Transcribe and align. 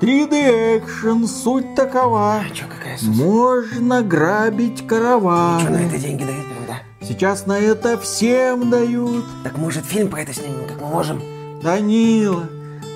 3D 0.00 0.78
экшен, 0.78 1.26
суть 1.26 1.74
такова. 1.74 2.36
А 2.36 2.44
чё, 2.54 2.64
какая 2.68 2.96
суть? 2.96 3.08
Можно 3.16 4.02
грабить 4.02 4.86
караван. 4.86 5.60
Что 5.60 5.70
на 5.70 5.76
это 5.86 5.98
деньги 5.98 6.24
дают, 6.24 6.46
да? 6.66 6.78
Сейчас 7.06 7.46
на 7.46 7.58
это 7.58 7.98
всем 7.98 8.70
дают. 8.70 9.24
Так 9.44 9.58
может 9.58 9.84
фильм 9.84 10.08
про 10.08 10.22
это 10.22 10.32
снимем, 10.32 10.66
как 10.66 10.80
мы 10.80 10.88
можем? 10.88 11.20
Данила, 11.62 12.48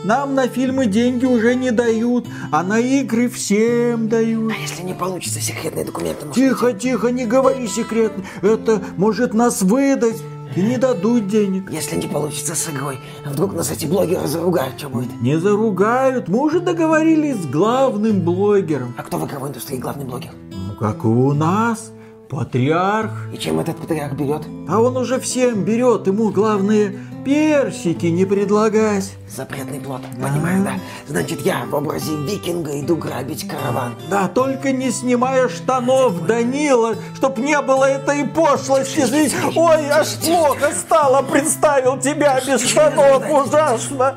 нам 0.04 0.34
на 0.34 0.48
фильмы 0.48 0.86
деньги 0.86 1.26
уже 1.26 1.54
не 1.54 1.70
дают, 1.70 2.26
а 2.50 2.62
на 2.62 2.78
игры 2.78 3.28
всем 3.28 4.08
дают. 4.08 4.52
А 4.52 4.60
если 4.60 4.82
не 4.82 4.94
получится 4.94 5.40
секретные 5.40 5.84
документы? 5.84 6.24
может, 6.24 6.34
Тихо, 6.34 6.72
тихо, 6.72 7.08
не 7.08 7.26
говори 7.26 7.66
секретно. 7.68 8.24
Это 8.40 8.82
может 8.96 9.34
нас 9.34 9.60
выдать 9.60 10.16
и 10.56 10.62
не 10.62 10.76
дадут 10.76 11.28
денег. 11.28 11.70
Если 11.70 11.96
не 11.96 12.06
получится 12.06 12.54
с 12.54 12.68
игрой, 12.68 12.98
а 13.24 13.30
вдруг 13.30 13.54
нас 13.54 13.70
эти 13.70 13.86
блогеры 13.86 14.26
заругают, 14.26 14.78
что 14.78 14.88
будет? 14.88 15.20
Не 15.20 15.38
заругают, 15.38 16.28
мы 16.28 16.40
уже 16.40 16.60
договорились 16.60 17.42
с 17.42 17.46
главным 17.46 18.20
блогером. 18.20 18.94
А 18.96 19.02
кто 19.02 19.18
в 19.18 19.26
игровой 19.26 19.48
индустрии 19.48 19.78
главный 19.78 20.04
блогер? 20.04 20.30
Ну, 20.50 20.74
как 20.78 21.04
и 21.04 21.08
у 21.08 21.32
нас, 21.32 21.92
патриарх. 22.34 23.10
И 23.32 23.38
чем 23.38 23.60
этот 23.60 23.76
патриарх 23.76 24.14
берет? 24.14 24.42
А 24.68 24.80
он 24.80 24.96
уже 24.96 25.18
всем 25.20 25.64
берет, 25.64 26.06
ему 26.06 26.30
главное 26.30 26.94
персики 27.24 28.06
не 28.06 28.24
предлагать. 28.24 29.12
Запретный 29.28 29.80
плод, 29.80 30.02
понимаю, 30.22 30.62
да? 30.62 30.72
Значит, 31.08 31.40
я 31.40 31.64
в 31.64 31.74
образе 31.74 32.14
викинга 32.16 32.78
иду 32.80 32.96
грабить 32.96 33.48
караван. 33.48 33.94
Да, 34.10 34.28
только 34.28 34.72
не 34.72 34.90
снимая 34.90 35.48
штанов, 35.48 36.26
Данила, 36.26 36.96
чтоб 37.16 37.38
не 37.38 37.60
было 37.60 37.84
этой 37.84 38.24
пошлости. 38.24 39.00
Ой, 39.56 39.88
аж 39.90 40.16
плохо 40.18 40.70
стало, 40.72 41.22
представил 41.22 41.98
тебя 41.98 42.40
без 42.46 42.62
штанов, 42.68 43.24
ужасно. 43.30 44.16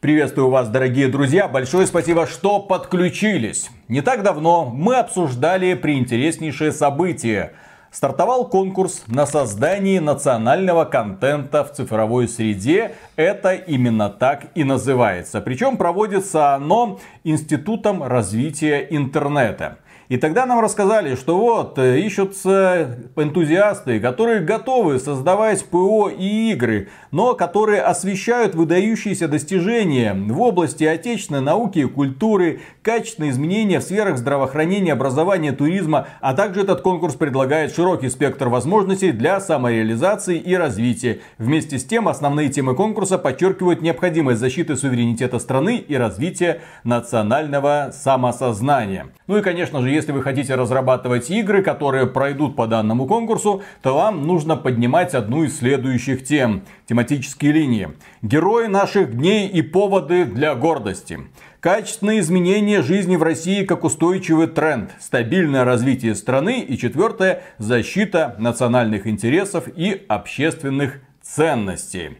Приветствую 0.00 0.48
вас, 0.48 0.70
дорогие 0.70 1.08
друзья. 1.08 1.46
Большое 1.46 1.86
спасибо, 1.86 2.26
что 2.26 2.58
подключились. 2.58 3.68
Не 3.86 4.00
так 4.00 4.22
давно 4.22 4.64
мы 4.64 4.96
обсуждали 4.96 5.74
приинтереснейшее 5.74 6.72
событие. 6.72 7.52
Стартовал 7.90 8.48
конкурс 8.48 9.04
на 9.08 9.26
создание 9.26 10.00
национального 10.00 10.86
контента 10.86 11.64
в 11.64 11.74
цифровой 11.74 12.28
среде. 12.28 12.92
Это 13.16 13.52
именно 13.52 14.08
так 14.08 14.46
и 14.54 14.64
называется. 14.64 15.42
Причем 15.42 15.76
проводится 15.76 16.54
оно 16.54 16.98
Институтом 17.22 18.02
развития 18.02 18.86
интернета. 18.88 19.76
И 20.10 20.16
тогда 20.16 20.44
нам 20.44 20.58
рассказали, 20.58 21.14
что 21.14 21.38
вот 21.38 21.78
э, 21.78 22.00
ищутся 22.00 22.98
энтузиасты, 23.14 24.00
которые 24.00 24.40
готовы 24.40 24.98
создавать 24.98 25.64
ПО 25.66 26.08
и 26.10 26.50
игры, 26.50 26.88
но 27.12 27.34
которые 27.34 27.82
освещают 27.82 28.56
выдающиеся 28.56 29.28
достижения 29.28 30.12
в 30.12 30.40
области 30.40 30.82
отечественной 30.82 31.42
науки 31.42 31.78
и 31.78 31.84
культуры, 31.84 32.58
качественные 32.82 33.30
изменения 33.30 33.78
в 33.78 33.84
сферах 33.84 34.18
здравоохранения, 34.18 34.94
образования, 34.94 35.52
туризма, 35.52 36.08
а 36.20 36.34
также 36.34 36.62
этот 36.62 36.80
конкурс 36.80 37.14
предлагает 37.14 37.72
широкий 37.72 38.08
спектр 38.08 38.48
возможностей 38.48 39.12
для 39.12 39.38
самореализации 39.38 40.38
и 40.38 40.56
развития. 40.56 41.20
Вместе 41.38 41.78
с 41.78 41.84
тем, 41.84 42.08
основные 42.08 42.48
темы 42.48 42.74
конкурса 42.74 43.16
подчеркивают 43.16 43.80
необходимость 43.80 44.40
защиты 44.40 44.74
суверенитета 44.74 45.38
страны 45.38 45.76
и 45.76 45.94
развития 45.94 46.62
национального 46.82 47.92
самосознания. 47.94 49.06
Ну 49.28 49.36
и, 49.38 49.42
конечно 49.42 49.80
же, 49.82 49.99
если 50.00 50.12
вы 50.12 50.22
хотите 50.22 50.54
разрабатывать 50.54 51.30
игры, 51.30 51.62
которые 51.62 52.06
пройдут 52.06 52.56
по 52.56 52.66
данному 52.66 53.06
конкурсу, 53.06 53.62
то 53.82 53.94
вам 53.94 54.26
нужно 54.26 54.56
поднимать 54.56 55.14
одну 55.14 55.44
из 55.44 55.58
следующих 55.58 56.24
тем. 56.24 56.62
Тематические 56.86 57.52
линии. 57.52 57.90
Герои 58.22 58.66
наших 58.66 59.14
дней 59.14 59.46
и 59.46 59.60
поводы 59.60 60.24
для 60.24 60.54
гордости. 60.54 61.20
Качественные 61.60 62.20
изменения 62.20 62.80
жизни 62.80 63.16
в 63.16 63.22
России 63.22 63.66
как 63.66 63.84
устойчивый 63.84 64.46
тренд. 64.46 64.90
Стабильное 64.98 65.64
развитие 65.64 66.14
страны. 66.14 66.60
И 66.60 66.78
четвертое. 66.78 67.42
Защита 67.58 68.36
национальных 68.38 69.06
интересов 69.06 69.68
и 69.76 70.02
общественных 70.08 71.00
ценностей. 71.20 72.16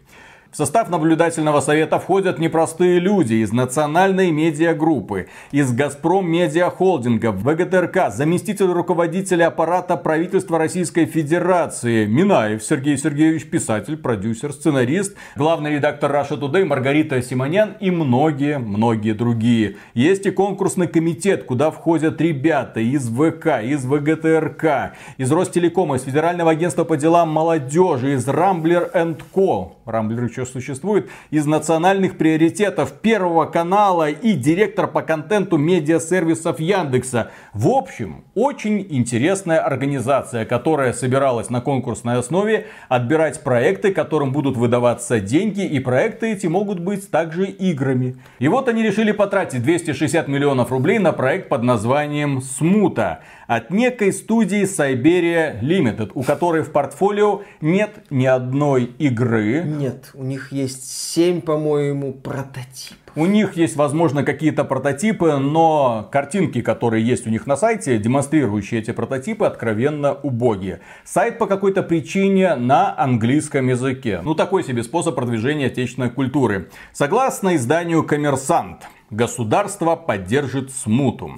В 0.52 0.56
состав 0.56 0.90
наблюдательного 0.90 1.60
совета 1.60 2.00
входят 2.00 2.40
непростые 2.40 2.98
люди 2.98 3.34
из 3.34 3.52
национальной 3.52 4.32
медиагруппы, 4.32 5.28
из 5.52 5.72
Газпром 5.72 6.28
Медиа 6.28 6.70
ВГТРК, 6.70 8.12
заместитель 8.12 8.72
руководителя 8.72 9.46
аппарата 9.46 9.96
правительства 9.96 10.58
Российской 10.58 11.06
Федерации, 11.06 12.06
Минаев 12.06 12.64
Сергей 12.64 12.98
Сергеевич, 12.98 13.48
писатель, 13.48 13.96
продюсер, 13.96 14.52
сценарист, 14.52 15.16
главный 15.36 15.74
редактор 15.74 16.10
Russia 16.10 16.36
Today 16.36 16.64
Маргарита 16.64 17.22
Симонян 17.22 17.76
и 17.78 17.92
многие-многие 17.92 19.12
другие. 19.12 19.76
Есть 19.94 20.26
и 20.26 20.32
конкурсный 20.32 20.88
комитет, 20.88 21.44
куда 21.44 21.70
входят 21.70 22.20
ребята 22.20 22.80
из 22.80 23.08
ВК, 23.08 23.62
из 23.62 23.84
ВГТРК, 23.84 24.96
из 25.16 25.30
Ростелекома, 25.30 25.94
из 25.94 26.02
Федерального 26.02 26.50
агентства 26.50 26.82
по 26.82 26.96
делам 26.96 27.28
молодежи, 27.28 28.14
из 28.14 28.26
Рамблер 28.26 28.90
Co. 29.32 29.76
Рамблер 29.84 30.24
еще 30.24 30.39
существует, 30.46 31.08
из 31.30 31.46
национальных 31.46 32.18
приоритетов 32.18 32.92
Первого 32.92 33.46
канала 33.46 34.10
и 34.10 34.32
директор 34.32 34.86
по 34.86 35.02
контенту 35.02 35.56
медиасервисов 35.56 36.60
Яндекса. 36.60 37.30
В 37.52 37.68
общем, 37.68 38.24
очень 38.34 38.86
интересная 38.90 39.60
организация, 39.60 40.44
которая 40.44 40.92
собиралась 40.92 41.50
на 41.50 41.60
конкурсной 41.60 42.18
основе 42.18 42.66
отбирать 42.88 43.42
проекты, 43.42 43.92
которым 43.92 44.32
будут 44.32 44.56
выдаваться 44.56 45.20
деньги, 45.20 45.64
и 45.64 45.78
проекты 45.80 46.32
эти 46.32 46.46
могут 46.46 46.80
быть 46.80 47.10
также 47.10 47.46
играми. 47.46 48.16
И 48.38 48.48
вот 48.48 48.68
они 48.68 48.82
решили 48.82 49.12
потратить 49.12 49.62
260 49.62 50.28
миллионов 50.28 50.70
рублей 50.70 50.98
на 50.98 51.12
проект 51.12 51.48
под 51.48 51.62
названием 51.62 52.40
«Смута» 52.40 53.20
от 53.50 53.72
некой 53.72 54.12
студии 54.12 54.62
Siberia 54.62 55.60
Limited, 55.60 56.12
у 56.14 56.22
которой 56.22 56.62
в 56.62 56.70
портфолио 56.70 57.42
нет 57.60 58.04
ни 58.08 58.24
одной 58.24 58.84
игры. 58.84 59.64
Нет, 59.64 60.12
у 60.14 60.22
них 60.22 60.52
есть 60.52 60.88
7, 61.14 61.40
по-моему, 61.40 62.12
прототипов. 62.12 62.96
У 63.16 63.26
них 63.26 63.56
есть, 63.56 63.74
возможно, 63.74 64.22
какие-то 64.22 64.62
прототипы, 64.62 65.32
но 65.38 66.08
картинки, 66.12 66.60
которые 66.60 67.04
есть 67.04 67.26
у 67.26 67.30
них 67.30 67.48
на 67.48 67.56
сайте, 67.56 67.98
демонстрирующие 67.98 68.80
эти 68.82 68.92
прототипы, 68.92 69.46
откровенно 69.46 70.14
убогие. 70.14 70.78
Сайт 71.04 71.38
по 71.38 71.48
какой-то 71.48 71.82
причине 71.82 72.54
на 72.54 72.96
английском 72.96 73.66
языке. 73.66 74.20
Ну, 74.22 74.36
такой 74.36 74.62
себе 74.62 74.84
способ 74.84 75.16
продвижения 75.16 75.66
отечественной 75.66 76.10
культуры. 76.10 76.70
Согласно 76.92 77.56
изданию 77.56 78.04
«Коммерсант», 78.04 78.82
государство 79.10 79.96
поддержит 79.96 80.70
смуту. 80.70 81.32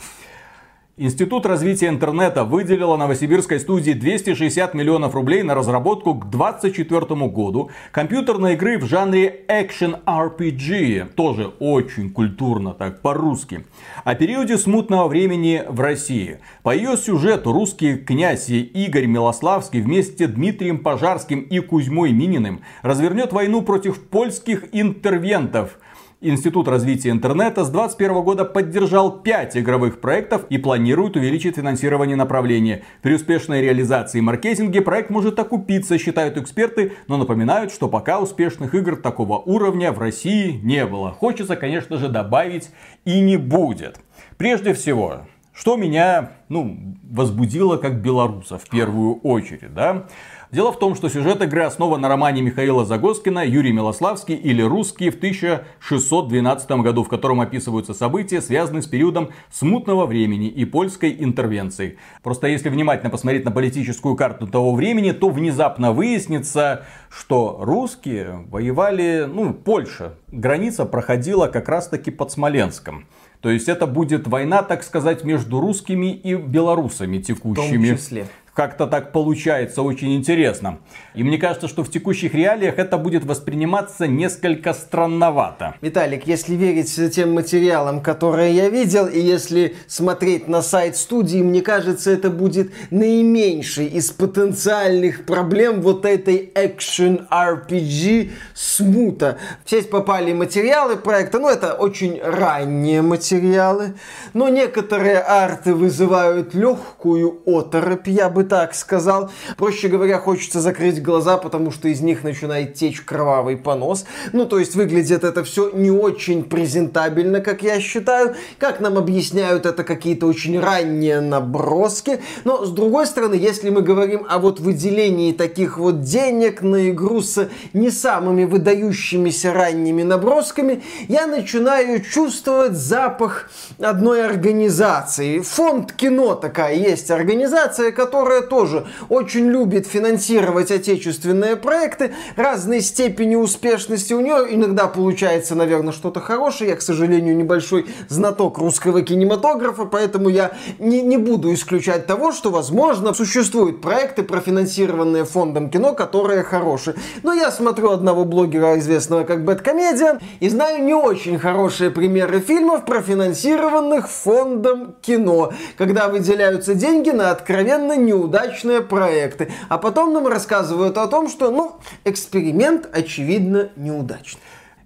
Институт 0.99 1.47
развития 1.47 1.89
интернета 1.89 2.45
выделил 2.45 2.95
новосибирской 2.99 3.59
студии 3.59 3.93
260 3.93 4.75
миллионов 4.75 5.15
рублей 5.15 5.43
на 5.43 5.55
разработку 5.55 6.13
к 6.13 6.29
2024 6.29 7.29
году 7.29 7.71
компьютерной 7.93 8.53
игры 8.53 8.77
в 8.79 8.85
жанре 8.85 9.47
Action 9.49 10.05
RPG. 10.05 11.15
Тоже 11.15 11.47
очень 11.61 12.13
культурно, 12.13 12.75
так 12.75 13.01
по-русски. 13.01 13.65
О 14.05 14.15
периоде 14.15 14.59
смутного 14.59 15.09
времени 15.09 15.65
в 15.67 15.81
России. 15.81 16.41
По 16.63 16.77
ее 16.77 16.99
сюжету 16.99 17.53
русский 17.53 17.97
князь 17.97 18.51
Игорь 18.51 19.07
Милославский 19.07 19.81
вместе 19.81 20.29
с 20.29 20.31
Дмитрием 20.31 20.81
Пожарским 20.81 21.41
и 21.41 21.61
Кузьмой 21.61 22.13
Мининым 22.13 22.61
развернет 22.83 23.33
войну 23.33 23.63
против 23.63 23.99
польских 23.99 24.67
интервентов– 24.73 25.79
Институт 26.25 26.69
развития 26.69 27.11
интернета 27.11 27.65
с 27.65 27.69
2021 27.69 28.23
года 28.23 28.45
поддержал 28.45 29.11
5 29.11 29.57
игровых 29.57 30.01
проектов 30.01 30.47
и 30.51 30.57
планирует 30.57 31.17
увеличить 31.17 31.57
финансирование 31.57 32.15
направления. 32.15 32.85
При 33.03 33.15
успешной 33.15 33.61
реализации 33.61 34.19
и 34.19 34.21
маркетинге 34.21 34.83
проект 34.83 35.11
может 35.11 35.37
окупиться, 35.41 35.99
считают 35.99 36.37
эксперты, 36.37 36.93
но 37.09 37.17
напоминают, 37.17 37.73
что 37.73 37.89
пока 37.89 38.21
успешных 38.21 38.77
игр 38.77 38.95
такого 38.95 39.39
уровня 39.39 39.91
в 39.91 39.99
России 39.99 40.61
не 40.63 40.87
было. 40.87 41.11
Хочется, 41.11 41.57
конечно 41.57 41.97
же, 41.97 42.09
добавить 42.09 42.71
и 43.05 43.19
не 43.19 43.37
будет. 43.37 43.99
Прежде 44.37 44.75
всего, 44.75 45.23
что 45.53 45.77
меня 45.77 46.31
ну, 46.49 46.97
возбудило 47.03 47.79
как 47.79 48.01
белоруса 48.01 48.59
в 48.59 48.69
первую 48.69 49.17
очередь, 49.17 49.75
да? 49.75 50.07
Дело 50.53 50.71
в 50.71 50.79
том, 50.79 50.95
что 50.95 51.09
сюжет 51.09 51.41
игры 51.41 51.63
основан 51.63 52.03
на 52.03 52.11
романе 52.11 52.43
Михаила 52.43 52.85
Загоскина 52.85 53.43
«Юрий 53.43 53.73
Милославский» 53.73 54.35
или 54.35 54.61
«Русский» 54.61 55.09
в 55.09 55.15
1612 55.15 56.71
году, 56.83 57.05
в 57.05 57.09
котором 57.09 57.41
описываются 57.41 57.95
события, 57.95 58.43
связанные 58.43 58.83
с 58.83 58.87
периодом 58.87 59.31
смутного 59.51 60.05
времени 60.05 60.49
и 60.49 60.67
польской 60.67 61.17
интервенции. 61.19 61.97
Просто 62.23 62.49
если 62.49 62.69
внимательно 62.69 63.09
посмотреть 63.09 63.47
на 63.47 63.51
политическую 63.51 64.15
карту 64.15 64.47
того 64.47 64.75
времени, 64.75 65.13
то 65.13 65.31
внезапно 65.31 65.93
выяснится, 65.93 66.85
что 67.09 67.57
русские 67.63 68.45
воевали, 68.51 69.27
ну, 69.27 69.55
Польша. 69.55 70.19
Граница 70.31 70.85
проходила 70.85 71.47
как 71.47 71.67
раз 71.71 71.89
таки 71.89 72.11
под 72.11 72.31
Смоленском. 72.31 73.07
То 73.41 73.49
есть 73.49 73.71
это 73.71 73.87
будет 73.87 74.29
война, 74.29 74.63
так 74.63 74.83
сказать, 74.85 75.25
между 75.25 75.61
русскими 75.61 76.13
и 76.13 76.35
белорусами 76.35 77.19
текущими. 77.19 77.87
В 77.87 77.89
том 77.89 77.97
числе. 77.97 78.27
Как-то 78.55 78.87
так 78.87 79.13
получается 79.13 79.83
очень 79.83 80.15
интересно. 80.15 80.79
И 81.15 81.23
мне 81.23 81.39
кажется, 81.39 81.69
что 81.69 81.85
в 81.85 81.91
текущих 81.91 82.35
реалиях 82.35 82.79
это 82.79 82.99
будет 82.99 83.25
восприниматься 83.25 84.07
несколько 84.07 84.75
странновато. 84.75 85.75
Виталик, 85.81 86.27
если 86.27 86.55
верить 86.55 87.15
тем 87.15 87.33
материалам, 87.33 88.03
которые 88.03 88.55
я 88.55 88.69
видел, 88.69 89.07
и 89.07 89.19
если 89.19 89.77
смотреть 89.87 90.49
на 90.49 90.61
сайт 90.61 90.97
студии, 90.97 91.39
мне 91.39 91.63
кажется, 91.63 92.11
это 92.11 92.29
будет 92.29 92.73
наименьший 92.91 93.87
из 93.87 94.11
потенциальных 94.11 95.25
проблем 95.25 95.81
вот 95.81 96.05
этой 96.05 96.53
Action 96.55 97.27
RPG 97.31 98.33
смута. 98.55 99.39
В 99.65 99.71
сеть 99.71 99.89
попали 99.89 100.33
материалы 100.35 100.97
проекта, 100.97 101.39
ну 101.39 101.49
это 101.49 101.73
очень 101.73 102.21
ранние 102.23 103.01
материалы, 103.01 103.95
но 104.35 104.51
некоторые 104.51 105.21
арты 105.21 105.75
вызывают 105.75 106.55
легкую 106.55 107.41
оторопь, 107.47 108.09
я 108.09 108.29
бы 108.29 108.42
так 108.43 108.75
сказал. 108.75 109.31
Проще 109.57 109.89
говоря, 109.89 110.19
хочется 110.19 110.61
закрыть 110.61 111.03
глаза, 111.03 111.37
потому 111.37 111.71
что 111.71 111.89
из 111.89 112.01
них 112.01 112.25
начинает 112.25 112.75
течь 112.75 113.01
кровавый 113.01 113.57
понос. 113.57 114.05
Ну, 114.33 114.47
то 114.47 114.59
есть 114.59 114.75
выглядит 114.75 115.25
это 115.25 115.45
все 115.45 115.71
не 115.71 115.91
очень 115.91 116.45
презентабельно, 116.45 117.41
как 117.41 117.63
я 117.63 117.81
считаю. 117.81 118.35
Как 118.59 118.81
нам 118.81 118.99
объясняют, 118.99 119.67
это 119.67 119.85
какие-то 119.85 120.27
очень 120.27 120.59
ранние 120.59 121.21
наброски. 121.21 122.21
Но, 122.45 122.65
с 122.65 122.71
другой 122.71 123.07
стороны, 123.07 123.35
если 123.35 123.71
мы 123.71 123.83
говорим 123.83 124.27
о 124.29 124.39
вот 124.39 124.61
выделении 124.61 125.33
таких 125.33 125.79
вот 125.79 126.01
денег 126.03 126.63
на 126.63 126.91
игру 126.91 127.23
с 127.23 127.49
не 127.73 127.91
самыми 127.91 128.45
выдающимися 128.45 129.53
ранними 129.53 130.03
набросками, 130.03 130.83
я 131.09 131.27
начинаю 131.27 132.01
чувствовать 132.03 132.73
запах 132.73 133.51
одной 133.79 134.25
организации. 134.25 135.41
Фонд 135.41 135.93
кино 135.93 136.35
такая 136.35 136.75
есть 136.75 137.11
организация, 137.11 137.93
которая 137.93 138.32
которая 138.33 138.43
тоже 138.43 138.87
очень 139.09 139.49
любит 139.49 139.87
финансировать 139.87 140.71
отечественные 140.71 141.57
проекты 141.57 142.13
разной 142.37 142.81
степени 142.81 143.37
успешности. 143.37 144.15
У 144.15 144.21
нее 144.21 144.47
иногда 144.51 144.87
получается, 144.87 145.55
наверное, 145.55 145.93
что-то 145.93 146.21
хорошее. 146.21 146.71
Я, 146.71 146.77
к 146.77 146.83
сожалению, 146.83 147.37
небольшой 147.37 147.87
знаток 148.09 148.59
русского 148.59 149.03
кинематографа, 149.03 149.85
поэтому 149.85 150.29
я 150.29 150.53
не, 150.79 151.03
не 151.03 151.19
буду 151.19 151.53
исключать 151.53 152.07
того, 152.07 152.33
что, 152.33 152.51
возможно, 152.51 153.13
существуют 153.13 153.83
проекты, 153.83 154.23
профинансированные 154.23 155.25
фондом 155.25 155.69
кино, 155.69 155.93
которые 155.93 156.43
хорошие. 156.43 156.97
Но 157.23 157.35
я 157.35 157.51
смотрю 157.51 157.91
одного 157.91 158.25
блогера, 158.25 158.79
известного 158.79 159.25
как 159.25 159.45
Бэткомедиан, 159.45 160.21
и 160.41 160.49
знаю 160.49 160.83
не 160.85 160.95
очень 160.95 161.39
хорошие 161.39 161.91
примеры 161.91 162.41
фильмов, 162.41 162.85
профинансированных 162.87 164.09
фондом 164.09 164.95
кино, 165.03 165.53
когда 165.77 166.09
выделяются 166.09 166.75
деньги 166.75 167.11
на 167.11 167.31
откровенно 167.31 167.97
не 167.97 168.13
неудачные 168.23 168.83
проекты. 168.83 169.53
А 169.69 169.79
потом 169.79 170.13
нам 170.13 170.27
рассказывают 170.27 170.97
о 170.99 171.07
том, 171.09 171.29
что, 171.29 171.51
ну, 171.51 171.77
эксперимент, 172.05 172.89
очевидно, 172.93 173.71
неудачный. 173.77 174.41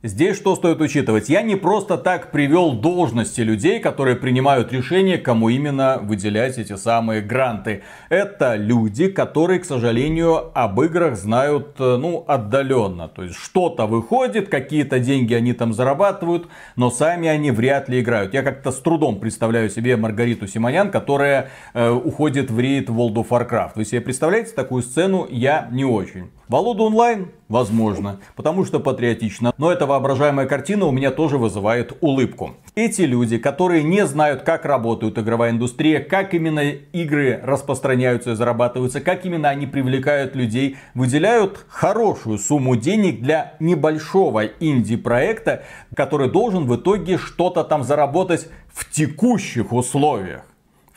Здесь 0.07 0.37
что 0.37 0.55
стоит 0.55 0.81
учитывать? 0.81 1.29
Я 1.29 1.43
не 1.43 1.57
просто 1.57 1.99
так 1.99 2.31
привел 2.31 2.75
должности 2.75 3.41
людей, 3.41 3.81
которые 3.81 4.15
принимают 4.15 4.73
решение, 4.73 5.19
кому 5.19 5.49
именно 5.49 5.99
выделять 6.01 6.59
эти 6.59 6.77
самые 6.77 7.23
гранты. 7.23 7.83
Это 8.09 8.55
люди, 8.55 9.09
которые, 9.09 9.59
к 9.59 9.65
сожалению, 9.65 10.53
об 10.55 10.81
играх 10.81 11.17
знают, 11.17 11.75
э, 11.81 11.97
ну, 11.97 12.25
отдаленно. 12.29 13.09
То 13.09 13.25
есть 13.25 13.35
что-то 13.35 13.87
выходит, 13.87 14.49
какие-то 14.49 15.01
деньги 15.01 15.35
они 15.35 15.53
там 15.55 15.73
зарабатывают, 15.73 16.47
но 16.77 16.91
сами 16.91 17.27
они 17.29 17.51
вряд 17.51 17.89
ли 17.89 18.01
играют. 18.01 18.33
Я 18.33 18.45
как-то 18.45 18.71
с 18.71 18.77
трудом 18.77 19.19
представляю 19.19 19.71
себе 19.71 19.97
Маргариту 19.97 20.47
Симонян, 20.47 20.93
которая 20.93 21.51
э, 21.75 21.91
уходит 21.91 22.53
в 22.53 22.61
рейд 22.61 22.89
World 22.91 23.15
of 23.15 23.29
Warcraft. 23.31 23.73
Вы 23.75 23.85
себе 23.85 24.01
представляете 24.01 24.53
такую 24.53 24.85
сцену? 24.85 25.27
Я 25.29 25.69
не 25.73 25.85
очень. 25.85 26.31
Володу 26.49 26.85
онлайн? 26.85 27.33
Возможно, 27.49 28.21
потому 28.37 28.65
что 28.65 28.79
патриотично. 28.79 29.53
Но 29.59 29.73
эта 29.73 29.85
воображаемая 29.85 30.47
картина 30.47 30.87
у 30.87 30.93
меня 30.93 31.11
тоже 31.11 31.39
вызывает 31.39 31.97
улыбку. 32.01 32.55
Эти 32.77 33.03
люди, 33.03 33.37
которые 33.37 33.83
не 33.83 34.07
знают, 34.07 34.43
как 34.43 34.65
работает 34.65 35.19
игровая 35.19 35.51
индустрия, 35.51 35.99
как 35.99 36.35
именно 36.35 36.61
игры 36.61 37.41
распространяются 37.43 38.33
и 38.33 38.35
зарабатываются, 38.37 39.01
как 39.01 39.27
именно 39.27 39.49
они 39.49 39.67
привлекают 39.67 40.37
людей, 40.37 40.77
выделяют 40.95 41.67
хорошую 41.69 42.39
сумму 42.39 42.77
денег 42.77 43.23
для 43.23 43.55
небольшого 43.59 44.47
инди-проекта, 44.47 45.65
который 45.97 46.31
должен 46.31 46.67
в 46.67 46.77
итоге 46.77 47.19
что-то 47.19 47.65
там 47.65 47.83
заработать 47.83 48.49
в 48.73 48.89
текущих 48.89 49.73
условиях 49.73 50.45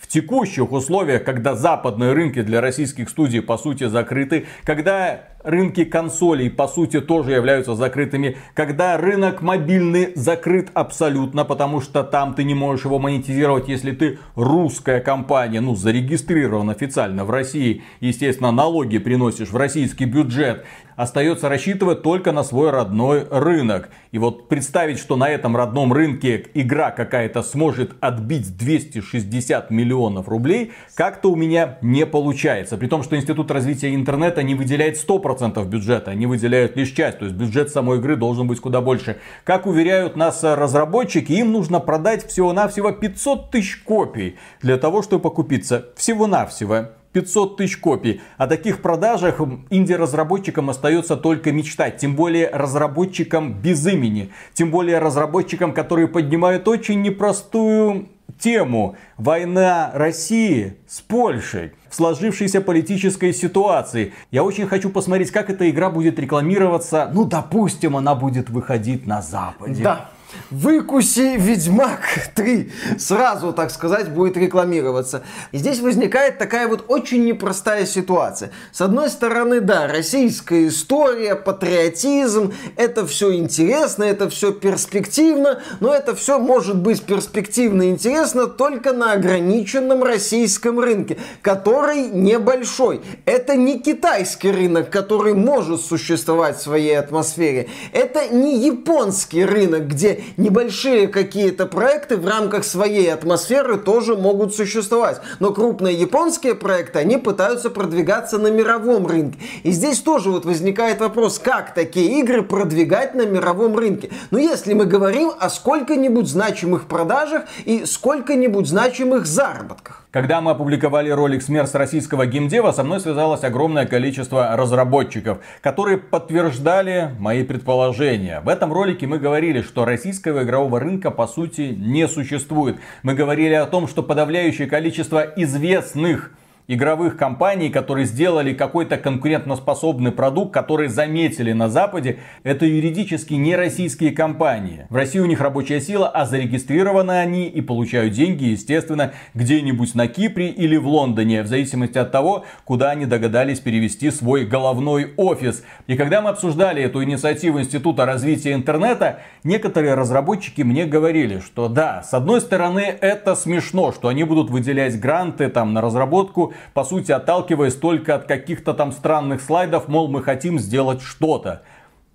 текущих 0.09 0.71
условиях, 0.71 1.23
когда 1.23 1.55
западные 1.55 2.13
рынки 2.13 2.41
для 2.41 2.59
российских 2.59 3.09
студий 3.09 3.41
по 3.41 3.57
сути 3.57 3.87
закрыты, 3.87 4.47
когда 4.65 5.21
рынки 5.43 5.85
консолей 5.85 6.49
по 6.49 6.67
сути 6.67 6.99
тоже 7.01 7.31
являются 7.31 7.75
закрытыми, 7.75 8.37
когда 8.53 8.97
рынок 8.97 9.41
мобильный 9.41 10.11
закрыт 10.15 10.69
абсолютно, 10.73 11.45
потому 11.45 11.81
что 11.81 12.03
там 12.03 12.33
ты 12.33 12.43
не 12.43 12.53
можешь 12.53 12.85
его 12.85 12.99
монетизировать, 12.99 13.67
если 13.67 13.91
ты 13.91 14.19
русская 14.35 14.99
компания, 14.99 15.61
ну 15.61 15.75
зарегистрирован 15.75 16.69
официально 16.69 17.25
в 17.25 17.29
России, 17.29 17.83
естественно 17.99 18.51
налоги 18.51 18.97
приносишь 18.97 19.49
в 19.49 19.57
российский 19.57 20.05
бюджет, 20.05 20.65
остается 20.95 21.47
рассчитывать 21.47 22.01
только 22.01 22.33
на 22.33 22.43
свой 22.43 22.71
родной 22.71 23.25
рынок. 23.29 23.89
И 24.11 24.17
вот 24.17 24.49
представить, 24.49 24.99
что 24.99 25.15
на 25.15 25.29
этом 25.29 25.55
родном 25.55 25.93
рынке 25.93 26.47
игра 26.53 26.91
какая-то 26.91 27.41
сможет 27.41 27.93
отбить 28.01 28.57
260 28.57 29.71
миллионов 29.71 30.27
рублей, 30.27 30.73
как-то 30.95 31.31
у 31.31 31.37
меня 31.37 31.77
не 31.81 32.05
получается. 32.05 32.75
При 32.75 32.87
том, 32.87 33.03
что 33.03 33.15
Институт 33.15 33.49
развития 33.49 33.95
интернета 33.95 34.43
не 34.43 34.55
выделяет 34.55 34.97
100% 34.97 35.28
бюджета, 35.67 36.11
они 36.11 36.25
выделяют 36.25 36.75
лишь 36.75 36.91
часть. 36.91 37.19
То 37.19 37.25
есть 37.25 37.37
бюджет 37.37 37.69
самой 37.69 37.97
игры 37.99 38.15
должен 38.15 38.47
быть 38.47 38.59
куда 38.59 38.81
больше. 38.81 39.17
Как 39.43 39.65
уверяют 39.67 40.15
нас 40.15 40.43
разработчики, 40.43 41.33
им 41.33 41.51
нужно 41.51 41.79
продать 41.79 42.25
всего-навсего 42.25 42.91
500 42.91 43.51
тысяч 43.51 43.77
копий 43.83 44.37
для 44.61 44.77
того, 44.77 45.01
чтобы 45.01 45.23
покупиться. 45.23 45.87
Всего-навсего. 45.95 46.89
500 47.13 47.57
тысяч 47.57 47.77
копий. 47.77 48.21
О 48.37 48.47
таких 48.47 48.81
продажах 48.81 49.39
инди-разработчикам 49.69 50.69
остается 50.69 51.17
только 51.17 51.51
мечтать. 51.51 51.97
Тем 51.97 52.15
более 52.15 52.49
разработчикам 52.49 53.53
без 53.53 53.85
имени. 53.87 54.31
Тем 54.53 54.69
более 54.69 54.99
разработчикам, 54.99 55.73
которые 55.73 56.07
поднимают 56.07 56.67
очень 56.67 57.01
непростую 57.01 58.09
тему. 58.37 58.95
Война 59.17 59.91
России 59.93 60.77
с 60.87 61.01
Польшей 61.01 61.73
в 61.89 61.95
сложившейся 61.95 62.61
политической 62.61 63.33
ситуации. 63.33 64.13
Я 64.31 64.43
очень 64.43 64.67
хочу 64.67 64.89
посмотреть, 64.89 65.31
как 65.31 65.49
эта 65.49 65.69
игра 65.69 65.89
будет 65.89 66.19
рекламироваться. 66.19 67.09
Ну, 67.13 67.25
допустим, 67.25 67.97
она 67.97 68.15
будет 68.15 68.49
выходить 68.49 69.07
на 69.07 69.21
Западе. 69.21 69.83
Да. 69.83 70.09
Выкуси 70.51 71.37
Ведьмак 71.37 72.01
3 72.35 72.71
сразу, 72.99 73.51
так 73.51 73.71
сказать, 73.71 74.09
будет 74.09 74.37
рекламироваться. 74.37 75.23
И 75.51 75.57
здесь 75.57 75.79
возникает 75.79 76.37
такая 76.37 76.67
вот 76.67 76.85
очень 76.87 77.25
непростая 77.25 77.85
ситуация. 77.85 78.51
С 78.71 78.81
одной 78.81 79.09
стороны, 79.09 79.59
да, 79.59 79.87
российская 79.87 80.67
история, 80.67 81.35
патриотизм, 81.35 82.53
это 82.75 83.07
все 83.07 83.33
интересно, 83.35 84.03
это 84.03 84.29
все 84.29 84.51
перспективно, 84.51 85.61
но 85.79 85.93
это 85.93 86.15
все 86.15 86.37
может 86.37 86.77
быть 86.77 87.03
перспективно 87.03 87.83
и 87.83 87.89
интересно 87.89 88.47
только 88.47 88.93
на 88.93 89.13
ограниченном 89.13 90.03
российском 90.03 90.79
рынке, 90.79 91.17
который 91.41 92.07
небольшой. 92.07 93.01
Это 93.25 93.55
не 93.55 93.79
китайский 93.79 94.51
рынок, 94.51 94.91
который 94.91 95.33
может 95.33 95.81
существовать 95.81 96.57
в 96.57 96.61
своей 96.61 96.97
атмосфере. 96.97 97.67
Это 97.93 98.27
не 98.27 98.59
японский 98.59 99.43
рынок, 99.43 99.87
где 99.87 100.18
небольшие 100.37 101.07
какие-то 101.07 101.65
проекты 101.65 102.17
в 102.17 102.27
рамках 102.27 102.63
своей 102.63 103.11
атмосферы 103.13 103.77
тоже 103.77 104.15
могут 104.15 104.55
существовать. 104.55 105.21
Но 105.39 105.53
крупные 105.53 105.95
японские 105.95 106.55
проекты, 106.55 106.99
они 106.99 107.17
пытаются 107.17 107.69
продвигаться 107.69 108.37
на 108.37 108.47
мировом 108.47 109.07
рынке. 109.07 109.39
И 109.63 109.71
здесь 109.71 109.99
тоже 109.99 110.31
вот 110.31 110.45
возникает 110.45 110.99
вопрос, 110.99 111.39
как 111.39 111.73
такие 111.73 112.19
игры 112.19 112.43
продвигать 112.43 113.15
на 113.15 113.25
мировом 113.25 113.77
рынке. 113.77 114.09
Но 114.31 114.39
если 114.39 114.73
мы 114.73 114.85
говорим 114.85 115.31
о 115.39 115.49
сколько-нибудь 115.49 116.27
значимых 116.27 116.85
продажах 116.85 117.43
и 117.65 117.85
сколько-нибудь 117.85 118.67
значимых 118.67 119.25
заработках. 119.25 120.05
Когда 120.11 120.41
мы 120.41 120.51
опубликовали 120.51 121.11
ролик 121.11 121.43
«Смерть 121.43 121.75
российского 121.75 122.25
геймдева», 122.25 122.71
со 122.71 122.83
мной 122.83 122.99
связалось 122.99 123.43
огромное 123.43 123.85
количество 123.85 124.55
разработчиков, 124.57 125.37
которые 125.61 125.99
подтверждали 125.99 127.11
мои 127.19 127.43
предположения. 127.43 128.41
В 128.41 128.49
этом 128.49 128.73
ролике 128.73 129.05
мы 129.05 129.19
говорили, 129.19 129.61
что 129.61 129.85
российского 129.85 130.41
игрового 130.41 130.79
рынка 130.79 131.11
по 131.11 131.27
сути 131.27 131.75
не 131.77 132.07
существует. 132.07 132.77
Мы 133.03 133.13
говорили 133.13 133.53
о 133.53 133.67
том, 133.67 133.87
что 133.87 134.01
подавляющее 134.01 134.67
количество 134.67 135.21
известных 135.35 136.31
игровых 136.69 137.17
компаний, 137.17 137.69
которые 137.69 138.05
сделали 138.05 138.53
какой-то 138.53 138.97
конкурентоспособный 138.97 140.11
продукт, 140.11 140.53
который 140.53 140.87
заметили 140.87 141.51
на 141.51 141.67
Западе, 141.67 142.19
это 142.43 142.67
юридически 142.67 143.33
не 143.33 143.55
российские 143.55 144.11
компании. 144.11 144.85
В 144.89 144.95
России 144.95 145.17
у 145.17 145.25
них 145.25 145.41
рабочая 145.41 145.81
сила, 145.81 146.07
а 146.07 146.27
зарегистрированы 146.27 147.13
они 147.13 147.47
и 147.47 147.61
получают 147.61 148.13
деньги, 148.13 148.45
естественно, 148.45 149.13
где-нибудь 149.33 149.95
на 149.95 150.07
Кипре 150.07 150.49
или 150.49 150.77
в 150.77 150.87
Лондоне, 150.87 151.41
в 151.41 151.47
зависимости 151.47 151.97
от 151.97 152.11
того, 152.11 152.45
куда 152.65 152.91
они 152.91 153.07
догадались 153.07 153.59
перевести 153.59 154.11
свой 154.11 154.45
головной 154.45 155.13
офис. 155.17 155.63
И 155.87 155.97
когда 155.97 156.21
мы 156.21 156.29
обсуждали 156.29 156.83
эту 156.83 157.03
инициативу 157.03 157.59
Института 157.59 158.05
развития 158.05 158.53
интернета, 158.53 159.21
некоторые 159.43 159.95
разработчики 159.95 160.61
мне 160.61 160.85
говорили, 160.85 161.39
что 161.39 161.67
да, 161.67 162.03
с 162.03 162.13
одной 162.13 162.41
стороны 162.41 162.95
это 163.01 163.33
смешно, 163.33 163.91
что 163.91 164.07
они 164.07 164.23
будут 164.23 164.51
выделять 164.51 164.99
гранты 164.99 165.49
там 165.49 165.73
на 165.73 165.81
разработку 165.81 166.53
по 166.73 166.83
сути, 166.83 167.11
отталкиваясь 167.11 167.75
только 167.75 168.15
от 168.15 168.25
каких-то 168.25 168.73
там 168.73 168.91
странных 168.91 169.41
слайдов, 169.41 169.87
мол, 169.87 170.07
мы 170.07 170.23
хотим 170.23 170.59
сделать 170.59 171.01
что-то. 171.01 171.63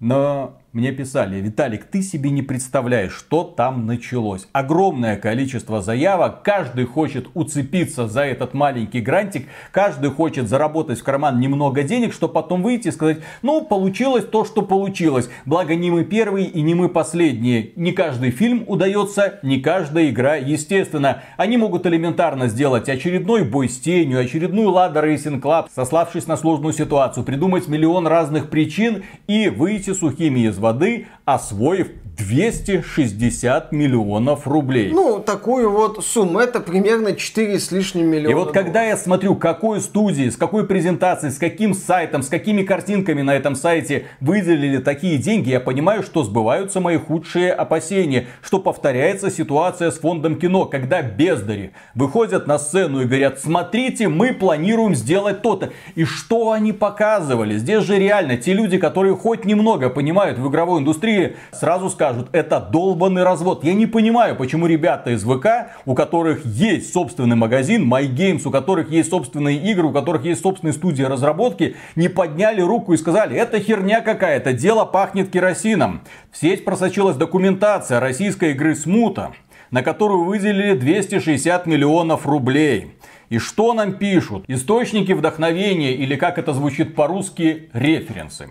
Но 0.01 0.59
мне 0.75 0.91
писали, 0.91 1.41
Виталик, 1.41 1.85
ты 1.85 2.03
себе 2.03 2.31
не 2.31 2.43
представляешь, 2.43 3.13
что 3.13 3.45
там 3.45 3.87
началось. 3.87 4.49
Огромное 4.51 5.17
количество 5.17 5.81
заявок, 5.81 6.43
каждый 6.43 6.85
хочет 6.85 7.29
уцепиться 7.35 8.09
за 8.09 8.23
этот 8.23 8.55
маленький 8.55 9.01
грантик, 9.01 9.47
каждый 9.71 10.11
хочет 10.11 10.49
заработать 10.49 10.99
в 10.99 11.05
карман 11.05 11.39
немного 11.39 11.85
денег, 11.85 12.13
чтобы 12.13 12.35
потом 12.35 12.65
выйти 12.65 12.89
и 12.89 12.91
сказать, 12.91 13.19
ну, 13.43 13.65
получилось 13.65 14.25
то, 14.25 14.45
что 14.45 14.63
получилось. 14.63 15.31
Благо, 15.47 15.77
не 15.77 15.93
мы 15.93 16.03
первые 16.03 16.47
и 16.49 16.61
не 16.61 16.75
мы 16.75 16.89
последние. 16.89 17.71
Не 17.77 17.93
каждый 17.93 18.33
фильм 18.33 18.65
удается, 18.67 19.39
не 19.45 19.61
каждая 19.61 20.11
игра, 20.11 20.35
естественно. 20.35 21.23
Они 21.37 21.57
могут 21.57 21.87
элементарно 21.87 22.49
сделать 22.49 22.89
очередной 22.89 23.45
бой 23.45 23.69
с 23.69 23.79
тенью, 23.79 24.19
очередную 24.19 24.71
Лада 24.71 25.07
Racing 25.07 25.41
Club, 25.41 25.67
сославшись 25.73 26.27
на 26.27 26.37
сложную 26.37 26.73
ситуацию, 26.73 27.23
придумать 27.23 27.69
миллион 27.69 28.09
разных 28.09 28.51
причин 28.51 29.05
и 29.29 29.49
выйти 29.49 29.95
сухими 29.95 30.41
из 30.41 30.64
воды, 30.65 31.07
освоив 31.25 31.91
260 32.17 33.73
миллионов 33.73 34.47
рублей. 34.47 34.93
Ну, 34.93 35.19
такую 35.19 35.71
вот 35.71 36.05
сумму. 36.05 36.39
Это 36.39 36.61
примерно 36.61 37.15
4 37.15 37.59
с 37.59 37.73
лишним 37.73 38.07
миллиона. 38.07 38.31
И 38.31 38.35
вот 38.35 38.53
когда 38.53 38.85
я 38.85 38.97
смотрю, 38.97 39.35
какой 39.35 39.81
студии, 39.81 40.29
с 40.29 40.37
какой 40.37 40.67
презентацией, 40.67 41.33
с 41.33 41.39
каким 41.39 41.75
сайтом, 41.75 42.23
с 42.23 42.29
какими 42.29 42.63
картинками 42.63 43.23
на 43.23 43.35
этом 43.35 43.57
сайте 43.57 44.07
выделили 44.21 44.79
такие 44.79 45.19
деньги, 45.19 45.51
я 45.51 45.61
понимаю, 45.61 46.03
что 46.03 46.23
сбываются 46.23 46.81
мои 46.81 46.99
худшие 46.99 47.53
опасения. 47.53 48.27
Что 48.43 48.61
повторяется 48.61 49.31
ситуация 49.31 49.91
с 49.91 49.99
фондом 49.99 50.37
кино, 50.37 50.67
когда 50.67 51.03
бездари 51.03 51.73
выходят 51.95 52.47
на 52.47 52.59
сцену 52.59 53.01
и 53.01 53.07
говорят, 53.07 53.41
смотрите, 53.41 54.09
мы 54.09 54.33
планируем 54.35 54.95
сделать 54.95 55.43
то-то. 55.43 55.71
И 55.95 56.05
что 56.05 56.53
они 56.53 56.73
показывали? 56.73 57.59
Здесь 57.59 57.83
же 57.83 57.99
реально 57.99 58.37
те 58.37 58.53
люди, 58.53 58.79
которые 58.79 59.17
хоть 59.17 59.45
немного 59.45 59.91
понимают 59.91 60.39
в 60.39 60.49
игровой 60.49 60.81
индустрии, 60.81 61.37
сразу 61.53 61.91
скажут, 61.91 62.04
скажут, 62.05 62.29
это 62.33 62.61
долбанный 62.61 63.23
развод. 63.23 63.65
Я 63.65 63.73
не 63.73 63.87
понимаю, 63.87 64.37
почему 64.37 64.67
ребята 64.67 65.13
из 65.13 65.25
ВК, 65.25 65.73
у 65.87 65.95
которых 65.95 66.45
есть 66.45 66.93
собственный 66.93 67.35
магазин, 67.35 67.91
MyGames, 67.91 68.43
у 68.45 68.51
которых 68.51 68.91
есть 68.91 69.09
собственные 69.09 69.57
игры, 69.71 69.87
у 69.87 69.93
которых 69.93 70.27
есть 70.27 70.43
собственные 70.43 70.75
студии 70.75 71.03
разработки, 71.03 71.77
не 71.97 72.09
подняли 72.09 72.61
руку 72.61 72.93
и 72.93 72.99
сказали, 72.99 73.39
это 73.39 73.59
херня 73.59 74.03
какая-то, 74.03 74.53
дело 74.53 74.85
пахнет 74.85 75.31
керосином. 75.31 76.03
В 76.31 76.37
сеть 76.37 76.67
просочилась 76.67 77.17
документация 77.17 78.01
российской 78.01 78.51
игры 78.51 78.75
Смута, 78.75 79.33
на 79.71 79.83
которую 79.83 80.25
выделили 80.25 80.77
260 80.77 81.65
миллионов 81.65 82.27
рублей. 82.27 82.99
И 83.31 83.39
что 83.39 83.73
нам 83.73 83.95
пишут? 83.95 84.45
Источники 84.47 85.13
вдохновения 85.13 85.95
или 85.95 86.17
как 86.17 86.37
это 86.37 86.53
звучит 86.53 86.95
по-русски, 86.95 87.71
референсы. 87.73 88.49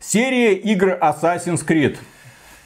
Серия 0.00 0.54
игр 0.54 0.98
Assassin's 1.00 1.64
Creed 1.64 1.98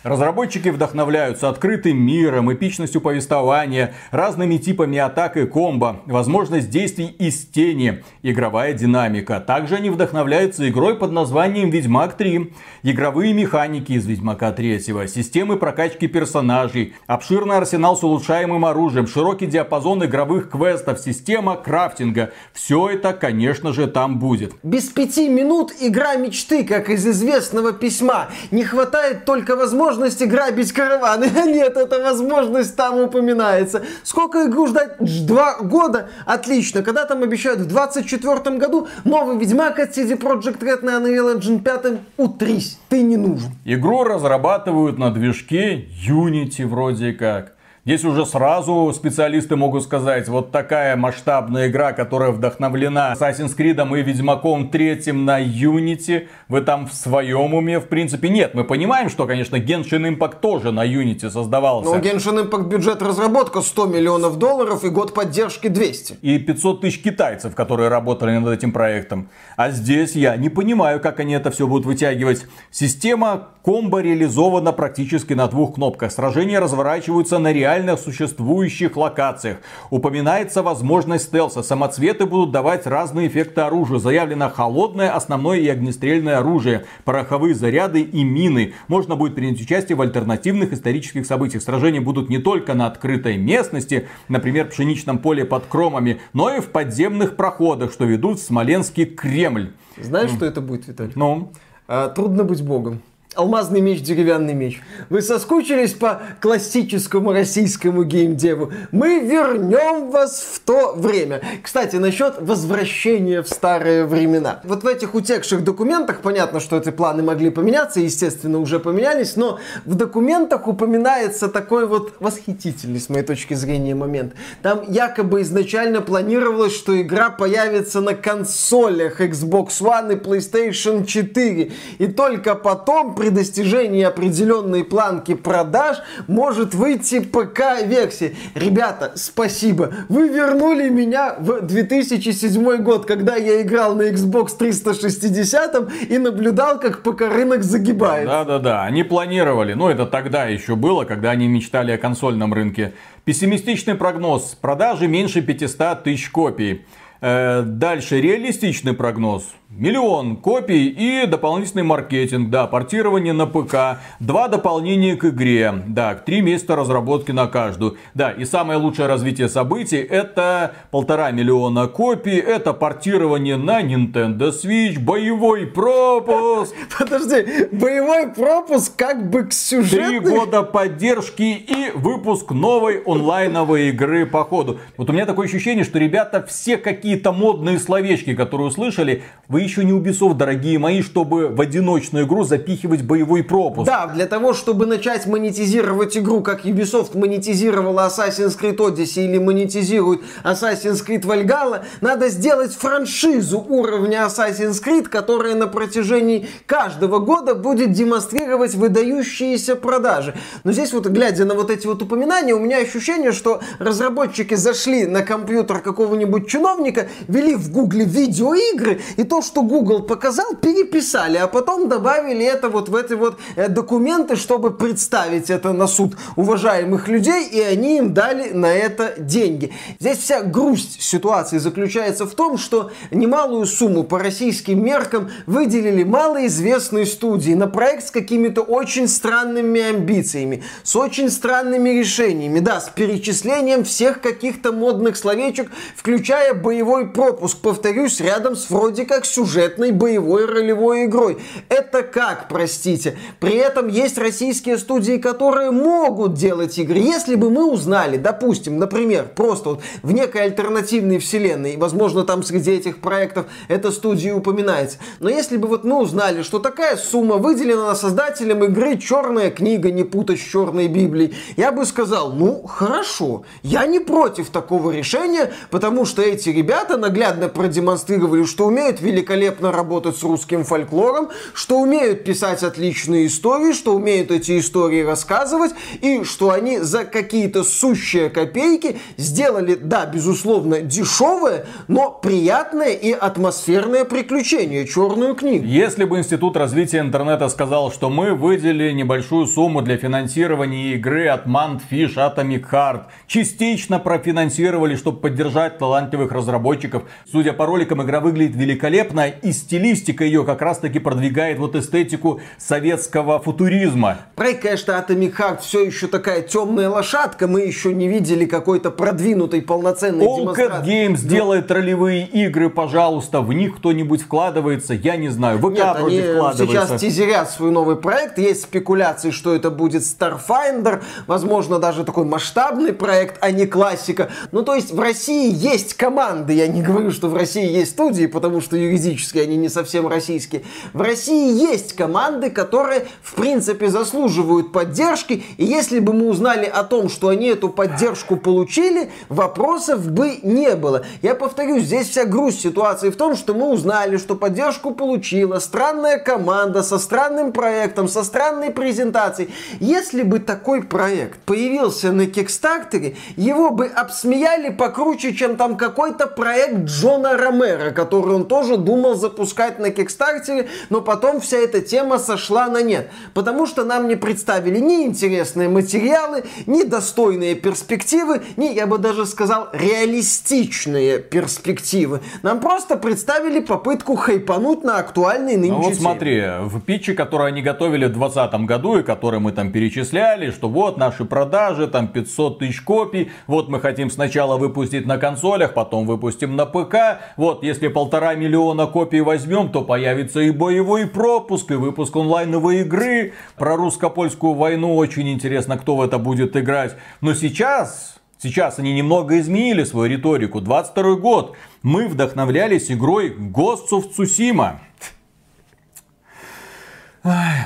Разработчики 0.04 0.68
вдохновляются 0.68 1.48
открытым 1.48 1.96
миром, 1.96 2.52
эпичностью 2.52 3.00
повествования, 3.00 3.94
разными 4.10 4.58
типами 4.58 4.98
атак 4.98 5.38
и 5.38 5.46
комбо, 5.46 6.02
возможность 6.04 6.68
действий 6.68 7.06
из 7.06 7.46
тени, 7.46 8.04
игровая 8.22 8.74
динамика. 8.74 9.40
Также 9.40 9.76
они 9.76 9.88
вдохновляются 9.88 10.68
игрой 10.68 10.98
под 10.98 11.12
названием 11.12 11.70
Ведьмак 11.70 12.18
3, 12.18 12.52
игровые 12.82 13.32
механики 13.32 13.92
из 13.92 14.04
Ведьмака 14.04 14.52
3, 14.52 14.78
системы 14.78 15.56
прокачки 15.56 16.06
персонажей, 16.06 16.92
обширный 17.06 17.56
арсенал 17.56 17.96
с 17.96 18.04
улучшаемым 18.04 18.66
оружием, 18.66 19.06
широкий 19.06 19.46
диапазон 19.46 20.04
игровых 20.04 20.50
квестов, 20.50 21.00
система 21.00 21.56
крафтинга. 21.56 22.30
Все 22.52 22.90
это, 22.90 23.14
конечно 23.14 23.72
же, 23.72 23.86
там 23.86 24.18
будет. 24.18 24.52
Без 24.62 24.84
пяти 24.90 25.30
минут 25.30 25.72
игра 25.80 26.16
мечты, 26.16 26.62
как 26.62 26.90
из 26.90 27.06
известного 27.06 27.72
письма. 27.72 28.28
Не 28.50 28.64
хватает 28.64 29.24
только 29.24 29.56
возможности 29.56 29.93
возможности 29.94 30.24
грабить 30.24 30.72
караваны. 30.72 31.30
Нет, 31.46 31.76
эта 31.76 32.02
возможность 32.02 32.76
там 32.76 33.00
упоминается. 33.00 33.82
Сколько 34.02 34.46
игру 34.46 34.66
ждать? 34.66 34.96
Два 35.26 35.58
года? 35.58 36.08
Отлично. 36.26 36.82
Когда 36.82 37.04
там 37.04 37.22
обещают 37.22 37.60
в 37.60 37.66
24 37.66 38.58
году 38.58 38.88
новый 39.04 39.38
Ведьмак 39.38 39.78
от 39.78 39.96
CD 39.96 40.18
Projekt 40.18 40.60
Red 40.60 40.84
на 40.84 40.98
Unreal 40.98 41.38
Engine 41.38 41.60
5? 41.60 42.00
Утрись, 42.16 42.78
ты 42.88 43.02
не 43.02 43.16
нужен. 43.16 43.50
Игру 43.64 44.04
разрабатывают 44.04 44.98
на 44.98 45.10
движке 45.12 45.86
Unity 46.08 46.66
вроде 46.66 47.12
как. 47.12 47.53
Здесь 47.86 48.02
уже 48.06 48.24
сразу 48.24 48.90
специалисты 48.96 49.56
могут 49.56 49.82
сказать, 49.82 50.26
вот 50.28 50.50
такая 50.50 50.96
масштабная 50.96 51.68
игра, 51.68 51.92
которая 51.92 52.30
вдохновлена 52.30 53.12
Assassin's 53.12 53.54
Creed 53.54 53.98
и 53.98 54.02
Ведьмаком 54.02 54.70
третьим 54.70 55.26
на 55.26 55.42
Unity, 55.42 56.28
вы 56.48 56.62
там 56.62 56.86
в 56.86 56.94
своем 56.94 57.52
уме, 57.52 57.80
в 57.80 57.88
принципе, 57.88 58.30
нет. 58.30 58.54
Мы 58.54 58.64
понимаем, 58.64 59.10
что, 59.10 59.26
конечно, 59.26 59.56
Genshin 59.56 60.16
Impact 60.16 60.40
тоже 60.40 60.72
на 60.72 60.86
Unity 60.86 61.28
создавался. 61.28 61.90
Но 61.90 61.98
Genshin 61.98 62.48
Impact 62.48 62.68
бюджет 62.68 63.02
разработка 63.02 63.60
100 63.60 63.84
миллионов 63.84 64.38
долларов 64.38 64.82
и 64.84 64.88
год 64.88 65.12
поддержки 65.12 65.68
200. 65.68 66.20
И 66.22 66.38
500 66.38 66.80
тысяч 66.80 67.02
китайцев, 67.02 67.54
которые 67.54 67.90
работали 67.90 68.34
над 68.38 68.50
этим 68.50 68.72
проектом. 68.72 69.28
А 69.58 69.70
здесь 69.70 70.16
я 70.16 70.38
не 70.38 70.48
понимаю, 70.48 71.00
как 71.00 71.20
они 71.20 71.34
это 71.34 71.50
все 71.50 71.66
будут 71.66 71.84
вытягивать. 71.84 72.46
Система 72.70 73.48
комбо 73.62 74.00
реализована 74.00 74.72
практически 74.72 75.34
на 75.34 75.48
двух 75.48 75.74
кнопках. 75.74 76.12
Сражения 76.12 76.60
разворачиваются 76.60 77.38
на 77.38 77.52
реальном 77.52 77.73
реально 77.74 77.96
существующих 77.96 78.96
локациях. 78.96 79.58
Упоминается 79.90 80.62
возможность 80.62 81.24
стелса. 81.24 81.62
Самоцветы 81.62 82.26
будут 82.26 82.52
давать 82.52 82.86
разные 82.86 83.28
эффекты 83.28 83.62
оружия. 83.62 83.98
Заявлено 83.98 84.48
холодное, 84.48 85.10
основное 85.10 85.58
и 85.58 85.68
огнестрельное 85.68 86.38
оружие, 86.38 86.84
пороховые 87.04 87.54
заряды 87.54 88.02
и 88.02 88.22
мины. 88.22 88.74
Можно 88.88 89.16
будет 89.16 89.34
принять 89.34 89.60
участие 89.60 89.96
в 89.96 90.02
альтернативных 90.02 90.72
исторических 90.72 91.26
событиях. 91.26 91.62
Сражения 91.62 92.00
будут 92.00 92.28
не 92.28 92.38
только 92.38 92.74
на 92.74 92.86
открытой 92.86 93.36
местности, 93.38 94.06
например, 94.28 94.68
пшеничном 94.68 95.18
поле 95.18 95.44
под 95.44 95.66
кромами, 95.66 96.20
но 96.32 96.54
и 96.54 96.60
в 96.60 96.68
подземных 96.68 97.36
проходах, 97.36 97.92
что 97.92 98.04
ведут 98.04 98.38
в 98.38 98.42
Смоленский 98.42 99.04
Кремль. 99.04 99.72
Знаешь, 100.00 100.30
mm. 100.30 100.36
что 100.36 100.46
это 100.46 100.60
будет, 100.60 100.86
Виталий? 100.86 101.12
Ну? 101.16 101.52
А, 101.88 102.08
трудно 102.08 102.44
быть 102.44 102.62
богом. 102.62 103.00
Алмазный 103.34 103.80
меч, 103.80 104.00
деревянный 104.00 104.54
меч. 104.54 104.80
Вы 105.10 105.20
соскучились 105.20 105.92
по 105.92 106.22
классическому 106.40 107.32
российскому 107.32 108.04
геймдеву? 108.04 108.72
Мы 108.92 109.20
вернем 109.20 110.10
вас 110.10 110.40
в 110.40 110.60
то 110.60 110.92
время. 110.94 111.40
Кстати, 111.62 111.96
насчет 111.96 112.40
возвращения 112.40 113.42
в 113.42 113.48
старые 113.48 114.04
времена. 114.04 114.60
Вот 114.62 114.84
в 114.84 114.86
этих 114.86 115.14
утекших 115.14 115.64
документах, 115.64 116.20
понятно, 116.20 116.60
что 116.60 116.76
эти 116.76 116.90
планы 116.90 117.22
могли 117.22 117.50
поменяться, 117.50 118.00
естественно, 118.00 118.58
уже 118.58 118.78
поменялись, 118.78 119.34
но 119.34 119.58
в 119.84 119.94
документах 119.96 120.68
упоминается 120.68 121.48
такой 121.48 121.86
вот 121.86 122.14
восхитительный, 122.20 123.00
с 123.00 123.08
моей 123.08 123.24
точки 123.24 123.54
зрения, 123.54 123.96
момент. 123.96 124.34
Там 124.62 124.84
якобы 124.88 125.42
изначально 125.42 126.02
планировалось, 126.02 126.74
что 126.74 127.00
игра 127.00 127.30
появится 127.30 128.00
на 128.00 128.14
консолях 128.14 129.20
Xbox 129.20 129.80
One 129.80 130.12
и 130.12 130.16
PlayStation 130.16 131.04
4. 131.04 131.72
И 131.98 132.06
только 132.06 132.54
потом 132.54 133.14
при 133.24 133.30
достижении 133.30 134.02
определенной 134.02 134.84
планки 134.84 135.32
продаж 135.32 135.96
может 136.26 136.74
выйти 136.74 137.20
ПК-версия. 137.20 138.34
Ребята, 138.54 139.12
спасибо. 139.14 139.94
Вы 140.10 140.28
вернули 140.28 140.90
меня 140.90 141.34
в 141.38 141.62
2007 141.62 142.82
год, 142.82 143.06
когда 143.06 143.36
я 143.36 143.62
играл 143.62 143.94
на 143.94 144.10
Xbox 144.10 144.58
360 144.58 146.10
и 146.10 146.18
наблюдал, 146.18 146.78
как 146.78 147.02
ПК-рынок 147.02 147.62
загибает. 147.62 148.26
Да-да-да, 148.26 148.84
они 148.84 149.04
планировали, 149.04 149.72
ну 149.72 149.88
это 149.88 150.04
тогда 150.04 150.44
еще 150.44 150.76
было, 150.76 151.04
когда 151.04 151.30
они 151.30 151.48
мечтали 151.48 151.92
о 151.92 151.96
консольном 151.96 152.52
рынке. 152.52 152.92
Пессимистичный 153.24 153.94
прогноз. 153.94 154.54
Продажи 154.60 155.08
меньше 155.08 155.40
500 155.40 156.02
тысяч 156.02 156.28
копий. 156.28 156.84
Э, 157.22 157.62
дальше 157.62 158.20
реалистичный 158.20 158.92
прогноз. 158.92 159.54
Миллион 159.70 160.36
копий 160.36 160.88
и 160.88 161.26
дополнительный 161.26 161.82
маркетинг, 161.82 162.48
да, 162.48 162.66
портирование 162.66 163.32
на 163.32 163.46
ПК, 163.46 163.98
два 164.20 164.46
дополнения 164.46 165.16
к 165.16 165.24
игре, 165.24 165.74
да, 165.88 166.14
три 166.14 166.42
месяца 166.42 166.76
разработки 166.76 167.32
на 167.32 167.48
каждую. 167.48 167.96
Да, 168.12 168.30
и 168.30 168.44
самое 168.44 168.78
лучшее 168.78 169.08
развитие 169.08 169.48
событий 169.48 169.96
это 169.96 170.74
полтора 170.92 171.32
миллиона 171.32 171.88
копий, 171.88 172.36
это 172.36 172.72
портирование 172.72 173.56
на 173.56 173.82
Nintendo 173.82 174.52
Switch, 174.52 175.00
боевой 175.00 175.66
пропуск. 175.66 176.72
Подожди, 176.98 177.66
боевой 177.72 178.28
пропуск 178.28 178.94
как 178.94 179.28
бы 179.28 179.44
к 179.44 179.52
сюжету. 179.52 180.06
Три 180.06 180.18
года 180.20 180.62
поддержки 180.62 181.42
и 181.42 181.90
выпуск 181.96 182.52
новой 182.52 183.02
онлайновой 183.04 183.88
игры 183.88 184.24
по 184.24 184.44
ходу. 184.44 184.78
Вот 184.98 185.10
у 185.10 185.12
меня 185.12 185.26
такое 185.26 185.48
ощущение, 185.48 185.84
что 185.84 185.98
ребята 185.98 186.44
все 186.46 186.76
какие-то 186.76 187.32
модные 187.32 187.80
словечки, 187.80 188.36
которые 188.36 188.68
услышали, 188.68 189.24
вы 189.54 189.60
еще 189.60 189.84
не 189.84 189.92
Ubisoft, 189.92 190.34
дорогие 190.34 190.80
мои, 190.80 191.00
чтобы 191.00 191.46
в 191.46 191.60
одиночную 191.60 192.26
игру 192.26 192.42
запихивать 192.42 193.02
боевой 193.02 193.44
пропуск. 193.44 193.86
Да, 193.86 194.08
для 194.08 194.26
того, 194.26 194.52
чтобы 194.52 194.84
начать 194.84 195.28
монетизировать 195.28 196.16
игру, 196.16 196.40
как 196.40 196.66
Ubisoft 196.66 197.16
монетизировала 197.16 198.08
Assassin's 198.08 198.58
Creed 198.60 198.78
Odyssey 198.78 199.26
или 199.26 199.38
монетизирует 199.38 200.22
Assassin's 200.42 201.06
Creed 201.06 201.22
Valhalla, 201.22 201.84
надо 202.00 202.30
сделать 202.30 202.74
франшизу 202.74 203.60
уровня 203.60 204.26
Assassin's 204.26 204.82
Creed, 204.84 205.04
которая 205.04 205.54
на 205.54 205.68
протяжении 205.68 206.48
каждого 206.66 207.20
года 207.20 207.54
будет 207.54 207.92
демонстрировать 207.92 208.74
выдающиеся 208.74 209.76
продажи. 209.76 210.34
Но 210.64 210.72
здесь 210.72 210.92
вот, 210.92 211.06
глядя 211.06 211.44
на 211.44 211.54
вот 211.54 211.70
эти 211.70 211.86
вот 211.86 212.02
упоминания, 212.02 212.54
у 212.54 212.58
меня 212.58 212.78
ощущение, 212.78 213.30
что 213.30 213.60
разработчики 213.78 214.54
зашли 214.54 215.06
на 215.06 215.22
компьютер 215.22 215.78
какого-нибудь 215.78 216.48
чиновника, 216.48 217.06
вели 217.28 217.54
в 217.54 217.70
гугле 217.70 218.04
видеоигры, 218.04 219.00
и 219.16 219.22
то, 219.22 219.43
что 219.44 219.62
Google 219.62 220.02
показал, 220.02 220.54
переписали, 220.60 221.36
а 221.36 221.46
потом 221.46 221.88
добавили 221.88 222.44
это 222.44 222.68
вот 222.68 222.88
в 222.88 222.96
эти 222.96 223.12
вот 223.12 223.38
э, 223.56 223.68
документы, 223.68 224.36
чтобы 224.36 224.72
представить 224.72 225.50
это 225.50 225.72
на 225.72 225.86
суд 225.86 226.16
уважаемых 226.36 227.08
людей, 227.08 227.46
и 227.46 227.60
они 227.60 227.98
им 227.98 228.14
дали 228.14 228.50
на 228.50 228.72
это 228.72 229.14
деньги. 229.18 229.72
Здесь 230.00 230.18
вся 230.18 230.42
грусть 230.42 231.02
ситуации 231.02 231.58
заключается 231.58 232.26
в 232.26 232.34
том, 232.34 232.58
что 232.58 232.90
немалую 233.10 233.66
сумму 233.66 234.04
по 234.04 234.18
российским 234.18 234.84
меркам 234.84 235.30
выделили 235.46 236.04
малоизвестные 236.04 237.06
студии 237.06 237.52
на 237.52 237.66
проект 237.66 238.08
с 238.08 238.10
какими-то 238.10 238.62
очень 238.62 239.08
странными 239.08 239.80
амбициями, 239.80 240.62
с 240.82 240.96
очень 240.96 241.30
странными 241.30 241.90
решениями, 241.90 242.60
да, 242.60 242.80
с 242.80 242.88
перечислением 242.88 243.84
всех 243.84 244.20
каких-то 244.20 244.72
модных 244.72 245.16
словечек, 245.16 245.70
включая 245.96 246.54
боевой 246.54 247.08
пропуск, 247.08 247.58
повторюсь, 247.58 248.20
рядом 248.20 248.56
с 248.56 248.70
вроде 248.70 249.04
как 249.04 249.24
сюжетной 249.34 249.90
боевой 249.90 250.46
ролевой 250.46 251.06
игрой. 251.06 251.38
Это 251.68 252.02
как, 252.02 252.48
простите? 252.48 253.16
При 253.40 253.56
этом 253.56 253.88
есть 253.88 254.16
российские 254.16 254.78
студии, 254.78 255.16
которые 255.16 255.72
могут 255.72 256.34
делать 256.34 256.78
игры. 256.78 256.98
Если 256.98 257.34
бы 257.34 257.50
мы 257.50 257.70
узнали, 257.70 258.16
допустим, 258.16 258.78
например, 258.78 259.28
просто 259.34 259.70
вот 259.70 259.82
в 260.02 260.12
некой 260.12 260.42
альтернативной 260.42 261.18
вселенной, 261.18 261.76
возможно, 261.76 262.24
там 262.24 262.42
среди 262.42 262.72
этих 262.72 263.00
проектов 263.00 263.46
эта 263.68 263.90
студия 263.90 264.34
упоминается, 264.34 264.98
но 265.18 265.28
если 265.28 265.56
бы 265.56 265.66
вот 265.66 265.84
мы 265.84 266.00
узнали, 266.00 266.42
что 266.42 266.60
такая 266.60 266.96
сумма 266.96 267.36
выделена 267.36 267.94
создателям 267.94 268.62
игры 268.64 268.96
«Черная 268.98 269.50
книга», 269.50 269.90
не 269.90 270.04
путать 270.04 270.40
с 270.40 270.44
«Черной 270.44 270.86
Библией», 270.86 271.34
я 271.56 271.72
бы 271.72 271.84
сказал, 271.84 272.32
ну, 272.32 272.62
хорошо, 272.62 273.44
я 273.62 273.86
не 273.86 273.98
против 273.98 274.50
такого 274.50 274.92
решения, 274.92 275.52
потому 275.70 276.04
что 276.04 276.22
эти 276.22 276.50
ребята 276.50 276.96
наглядно 276.96 277.48
продемонстрировали, 277.48 278.44
что 278.44 278.66
умеют 278.66 279.00
великолепно 279.00 279.23
великолепно 279.24 279.72
работать 279.72 280.16
с 280.16 280.22
русским 280.22 280.64
фольклором, 280.64 281.30
что 281.54 281.80
умеют 281.80 282.24
писать 282.24 282.62
отличные 282.62 283.26
истории, 283.26 283.72
что 283.72 283.94
умеют 283.94 284.30
эти 284.30 284.58
истории 284.58 285.02
рассказывать, 285.02 285.72
и 286.02 286.24
что 286.24 286.50
они 286.50 286.78
за 286.78 287.04
какие-то 287.04 287.64
сущие 287.64 288.28
копейки 288.28 288.98
сделали, 289.16 289.74
да, 289.74 290.04
безусловно, 290.06 290.80
дешевое, 290.80 291.66
но 291.88 292.10
приятное 292.10 292.92
и 292.92 293.12
атмосферное 293.12 294.04
приключение, 294.04 294.86
черную 294.86 295.34
книгу. 295.34 295.64
Если 295.64 296.04
бы 296.04 296.18
Институт 296.18 296.56
развития 296.56 296.98
интернета 296.98 297.48
сказал, 297.48 297.90
что 297.90 298.10
мы 298.10 298.34
выделили 298.34 298.92
небольшую 298.92 299.46
сумму 299.46 299.80
для 299.80 299.96
финансирования 299.96 300.94
игры 300.94 301.28
от 301.28 301.46
Mantfish 301.46 302.16
Atomic 302.16 302.64
Heart, 302.70 303.04
частично 303.26 303.98
профинансировали, 303.98 304.96
чтобы 304.96 305.20
поддержать 305.20 305.78
талантливых 305.78 306.30
разработчиков, 306.30 307.04
судя 307.30 307.52
по 307.54 307.64
роликам, 307.66 308.02
игра 308.02 308.20
выглядит 308.20 308.56
великолепно, 308.56 309.13
и 309.22 309.52
стилистика 309.52 310.24
ее 310.24 310.44
как 310.44 310.62
раз 310.62 310.78
таки 310.78 310.98
продвигает 310.98 311.58
вот 311.58 311.76
эстетику 311.76 312.40
советского 312.58 313.38
футуризма. 313.40 314.18
Проект, 314.34 314.62
конечно, 314.62 314.92
Atomic 314.92 315.36
Heart 315.36 315.60
все 315.60 315.84
еще 315.84 316.06
такая 316.06 316.42
темная 316.42 316.88
лошадка, 316.88 317.46
мы 317.46 317.62
еще 317.62 317.94
не 317.94 318.08
видели 318.08 318.44
какой-то 318.44 318.90
продвинутой 318.90 319.62
полноценной 319.62 320.26
All 320.26 320.40
демонстрации. 320.40 321.08
Games 321.08 321.20
Но... 321.22 321.28
делает 321.28 321.70
ролевые 321.70 322.26
игры, 322.26 322.68
пожалуйста, 322.70 323.40
в 323.40 323.52
них 323.52 323.76
кто-нибудь 323.76 324.22
вкладывается, 324.22 324.94
я 324.94 325.16
не 325.16 325.28
знаю, 325.28 325.58
ВК 325.58 325.70
Нет, 325.70 325.96
вроде 325.98 326.22
они 326.22 326.34
вкладывается. 326.34 326.86
сейчас 326.86 327.00
тизерят 327.00 327.50
свой 327.50 327.70
новый 327.70 327.96
проект, 327.96 328.38
есть 328.38 328.62
спекуляции, 328.62 329.30
что 329.30 329.54
это 329.54 329.70
будет 329.70 330.02
Starfinder, 330.02 331.02
возможно, 331.26 331.78
даже 331.78 332.04
такой 332.04 332.24
масштабный 332.24 332.92
проект, 332.92 333.36
а 333.40 333.50
не 333.50 333.66
классика. 333.66 334.30
Ну, 334.52 334.62
то 334.62 334.74
есть 334.74 334.92
в 334.92 334.98
России 334.98 335.52
есть 335.54 335.94
команды, 335.94 336.54
я 336.54 336.66
не 336.66 336.82
говорю, 336.82 337.10
что 337.10 337.28
в 337.28 337.34
России 337.34 337.70
есть 337.70 337.92
студии, 337.92 338.26
потому 338.26 338.60
что 338.60 338.76
юридически 338.76 339.03
юридически 339.04 339.38
они 339.38 339.56
не 339.56 339.68
совсем 339.68 340.08
российские. 340.08 340.62
В 340.92 341.00
России 341.00 341.52
есть 341.52 341.94
команды, 341.94 342.50
которые, 342.50 343.06
в 343.22 343.34
принципе, 343.34 343.88
заслуживают 343.88 344.72
поддержки, 344.72 345.44
и 345.56 345.64
если 345.64 345.98
бы 345.98 346.12
мы 346.12 346.28
узнали 346.28 346.66
о 346.66 346.84
том, 346.84 347.08
что 347.08 347.28
они 347.28 347.48
эту 347.48 347.68
поддержку 347.68 348.36
получили, 348.36 349.10
вопросов 349.28 350.10
бы 350.10 350.38
не 350.42 350.74
было. 350.74 351.04
Я 351.22 351.34
повторюсь, 351.34 351.84
здесь 351.84 352.08
вся 352.08 352.24
грусть 352.24 352.60
ситуации 352.60 353.10
в 353.10 353.16
том, 353.16 353.36
что 353.36 353.54
мы 353.54 353.68
узнали, 353.68 354.16
что 354.16 354.34
поддержку 354.34 354.92
получила 354.92 355.58
странная 355.58 356.18
команда 356.18 356.82
со 356.82 356.98
странным 356.98 357.52
проектом, 357.52 358.08
со 358.08 358.24
странной 358.24 358.70
презентацией. 358.70 359.50
Если 359.80 360.22
бы 360.22 360.38
такой 360.38 360.82
проект 360.82 361.40
появился 361.40 362.12
на 362.12 362.26
Кикстартере, 362.26 363.16
его 363.36 363.70
бы 363.70 363.86
обсмеяли 363.86 364.70
покруче, 364.70 365.34
чем 365.34 365.56
там 365.56 365.76
какой-то 365.76 366.26
проект 366.26 366.84
Джона 366.84 367.36
Ромера, 367.36 367.90
который 367.90 368.34
он 368.34 368.46
тоже 368.46 368.76
думал 368.76 368.93
думал 368.94 369.16
запускать 369.16 369.78
на 369.80 369.90
Кикстартере, 369.90 370.68
но 370.88 371.00
потом 371.00 371.40
вся 371.40 371.56
эта 371.56 371.80
тема 371.80 372.18
сошла 372.18 372.68
на 372.68 372.80
нет. 372.82 373.10
Потому 373.34 373.66
что 373.66 373.84
нам 373.84 374.06
не 374.06 374.14
представили 374.14 374.78
ни 374.78 375.04
интересные 375.04 375.68
материалы, 375.68 376.44
ни 376.66 376.84
достойные 376.84 377.56
перспективы, 377.56 378.42
ни, 378.56 378.66
я 378.66 378.86
бы 378.86 378.98
даже 378.98 379.26
сказал, 379.26 379.68
реалистичные 379.72 381.18
перспективы. 381.18 382.20
Нам 382.42 382.60
просто 382.60 382.96
представили 382.96 383.60
попытку 383.60 384.14
хайпануть 384.14 384.84
на 384.84 384.98
актуальный 384.98 385.56
нынче 385.56 385.72
Ну 385.72 385.82
вот 385.82 385.94
смотри, 385.94 386.42
в 386.60 386.80
питче, 386.80 387.14
который 387.14 387.48
они 387.48 387.62
готовили 387.62 388.04
в 388.06 388.12
2020 388.12 388.66
году, 388.66 388.98
и 388.98 389.02
который 389.02 389.40
мы 389.40 389.50
там 389.50 389.72
перечисляли, 389.72 390.52
что 390.52 390.68
вот 390.68 390.98
наши 390.98 391.24
продажи, 391.24 391.88
там 391.88 392.06
500 392.06 392.60
тысяч 392.60 392.80
копий, 392.82 393.32
вот 393.48 393.68
мы 393.68 393.80
хотим 393.80 394.08
сначала 394.10 394.56
выпустить 394.56 395.06
на 395.06 395.18
консолях, 395.18 395.74
потом 395.74 396.06
выпустим 396.06 396.54
на 396.54 396.66
ПК, 396.66 396.94
вот 397.36 397.64
если 397.64 397.88
полтора 397.88 398.34
миллиона 398.34 398.83
копий 398.86 399.20
возьмем, 399.20 399.70
то 399.70 399.82
появится 399.82 400.40
и 400.40 400.50
боевой 400.50 401.06
пропуск, 401.06 401.70
и 401.70 401.74
выпуск 401.74 402.14
онлайновой 402.16 402.80
игры. 402.80 403.34
Про 403.56 403.76
русско-польскую 403.76 404.54
войну 404.54 404.96
очень 404.96 405.28
интересно, 405.28 405.76
кто 405.78 405.96
в 405.96 406.02
это 406.02 406.18
будет 406.18 406.56
играть. 406.56 406.96
Но 407.20 407.34
сейчас, 407.34 408.16
сейчас 408.38 408.78
они 408.78 408.92
немного 408.92 409.38
изменили 409.38 409.84
свою 409.84 410.10
риторику. 410.10 410.60
22 410.60 411.16
год. 411.16 411.56
Мы 411.82 412.08
вдохновлялись 412.08 412.90
игрой 412.90 413.34
Ghost 413.36 413.90
of 413.92 414.10
Tsushima. 414.16 414.78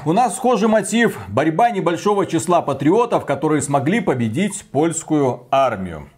У 0.04 0.12
нас 0.12 0.36
схожий 0.36 0.68
мотив. 0.68 1.18
Борьба 1.28 1.70
небольшого 1.70 2.26
числа 2.26 2.62
патриотов, 2.62 3.26
которые 3.26 3.60
смогли 3.62 4.00
победить 4.00 4.64
польскую 4.70 5.46
армию 5.50 6.08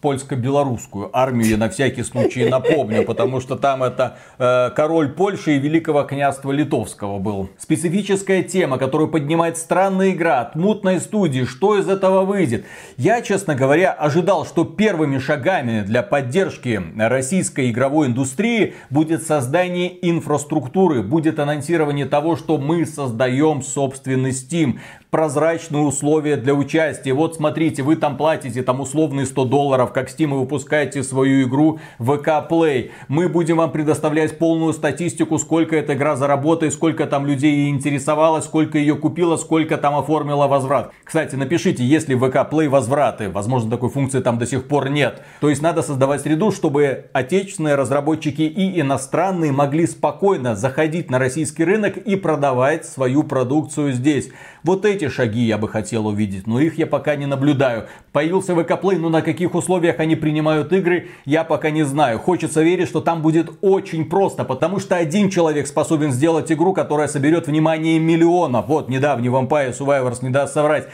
польско-белорусскую 0.00 1.10
армию, 1.12 1.50
я 1.50 1.56
на 1.56 1.68
всякий 1.68 2.02
случай 2.02 2.48
напомню, 2.48 3.04
потому 3.04 3.40
что 3.40 3.56
там 3.56 3.82
это 3.82 4.18
э, 4.38 4.70
король 4.74 5.10
Польши 5.10 5.56
и 5.56 5.58
Великого 5.58 6.04
княжества 6.04 6.52
Литовского 6.52 7.18
был. 7.18 7.50
Специфическая 7.58 8.42
тема, 8.42 8.78
которую 8.78 9.08
поднимает 9.08 9.56
странная 9.56 10.10
игра 10.10 10.40
от 10.40 10.54
мутной 10.54 11.00
студии, 11.00 11.44
что 11.44 11.78
из 11.78 11.88
этого 11.88 12.24
выйдет. 12.24 12.64
Я, 12.96 13.22
честно 13.22 13.54
говоря, 13.54 13.92
ожидал, 13.92 14.44
что 14.44 14.64
первыми 14.64 15.18
шагами 15.18 15.82
для 15.82 16.02
поддержки 16.02 16.82
российской 16.96 17.70
игровой 17.70 18.08
индустрии 18.08 18.74
будет 18.90 19.26
создание 19.26 19.96
инфраструктуры, 20.08 21.02
будет 21.02 21.38
анонсирование 21.38 22.06
того, 22.06 22.36
что 22.36 22.58
мы 22.58 22.86
создаем 22.86 23.62
собственный 23.62 24.30
Steam 24.30 24.78
прозрачные 25.16 25.82
условия 25.82 26.36
для 26.36 26.52
участия. 26.52 27.14
Вот 27.14 27.36
смотрите, 27.36 27.82
вы 27.82 27.96
там 27.96 28.18
платите 28.18 28.62
там 28.62 28.80
условные 28.80 29.24
100 29.24 29.46
долларов, 29.46 29.90
как 29.94 30.10
Steam, 30.10 30.24
и 30.24 30.38
выпускаете 30.40 31.02
свою 31.02 31.48
игру 31.48 31.80
ВК 31.98 32.44
Play. 32.50 32.90
Мы 33.08 33.30
будем 33.30 33.56
вам 33.56 33.72
предоставлять 33.72 34.36
полную 34.36 34.74
статистику, 34.74 35.38
сколько 35.38 35.74
эта 35.74 35.94
игра 35.94 36.16
заработает, 36.16 36.74
сколько 36.74 37.06
там 37.06 37.24
людей 37.24 37.70
интересовалось, 37.70 38.44
сколько 38.44 38.76
ее 38.76 38.94
купила, 38.94 39.38
сколько 39.38 39.78
там 39.78 39.96
оформила 39.96 40.48
возврат. 40.48 40.92
Кстати, 41.02 41.34
напишите, 41.34 41.82
если 41.82 42.12
в 42.12 42.18
ВК 42.18 42.52
Play 42.52 42.68
возвраты, 42.68 43.30
возможно, 43.30 43.70
такой 43.70 43.88
функции 43.88 44.20
там 44.20 44.36
до 44.36 44.46
сих 44.46 44.68
пор 44.68 44.90
нет. 44.90 45.22
То 45.40 45.48
есть 45.48 45.62
надо 45.62 45.80
создавать 45.80 46.20
среду, 46.20 46.52
чтобы 46.52 47.06
отечественные 47.14 47.76
разработчики 47.76 48.42
и 48.42 48.82
иностранные 48.82 49.50
могли 49.50 49.86
спокойно 49.86 50.54
заходить 50.54 51.10
на 51.10 51.18
российский 51.18 51.64
рынок 51.64 51.96
и 51.96 52.16
продавать 52.16 52.84
свою 52.84 53.22
продукцию 53.22 53.92
здесь. 53.92 54.28
Вот 54.62 54.84
эти 54.84 55.05
шаги 55.08 55.42
я 55.42 55.58
бы 55.58 55.68
хотел 55.68 56.06
увидеть, 56.06 56.46
но 56.46 56.60
их 56.60 56.78
я 56.78 56.86
пока 56.86 57.16
не 57.16 57.26
наблюдаю. 57.26 57.86
Появился 58.12 58.54
ВК 58.54 58.72
Play, 58.72 58.98
но 58.98 59.08
на 59.08 59.22
каких 59.22 59.54
условиях 59.54 60.00
они 60.00 60.16
принимают 60.16 60.72
игры, 60.72 61.08
я 61.24 61.44
пока 61.44 61.70
не 61.70 61.82
знаю. 61.82 62.18
Хочется 62.18 62.62
верить, 62.62 62.88
что 62.88 63.00
там 63.00 63.22
будет 63.22 63.50
очень 63.60 64.04
просто, 64.06 64.44
потому 64.44 64.78
что 64.78 64.96
один 64.96 65.30
человек 65.30 65.66
способен 65.66 66.12
сделать 66.12 66.50
игру, 66.52 66.72
которая 66.72 67.08
соберет 67.08 67.46
внимание 67.46 67.98
миллиона. 67.98 68.62
Вот 68.62 68.88
недавний 68.88 69.28
Vampire 69.28 69.76
Survivors 69.76 70.18
не 70.22 70.30
даст 70.30 70.54
соврать 70.54 70.88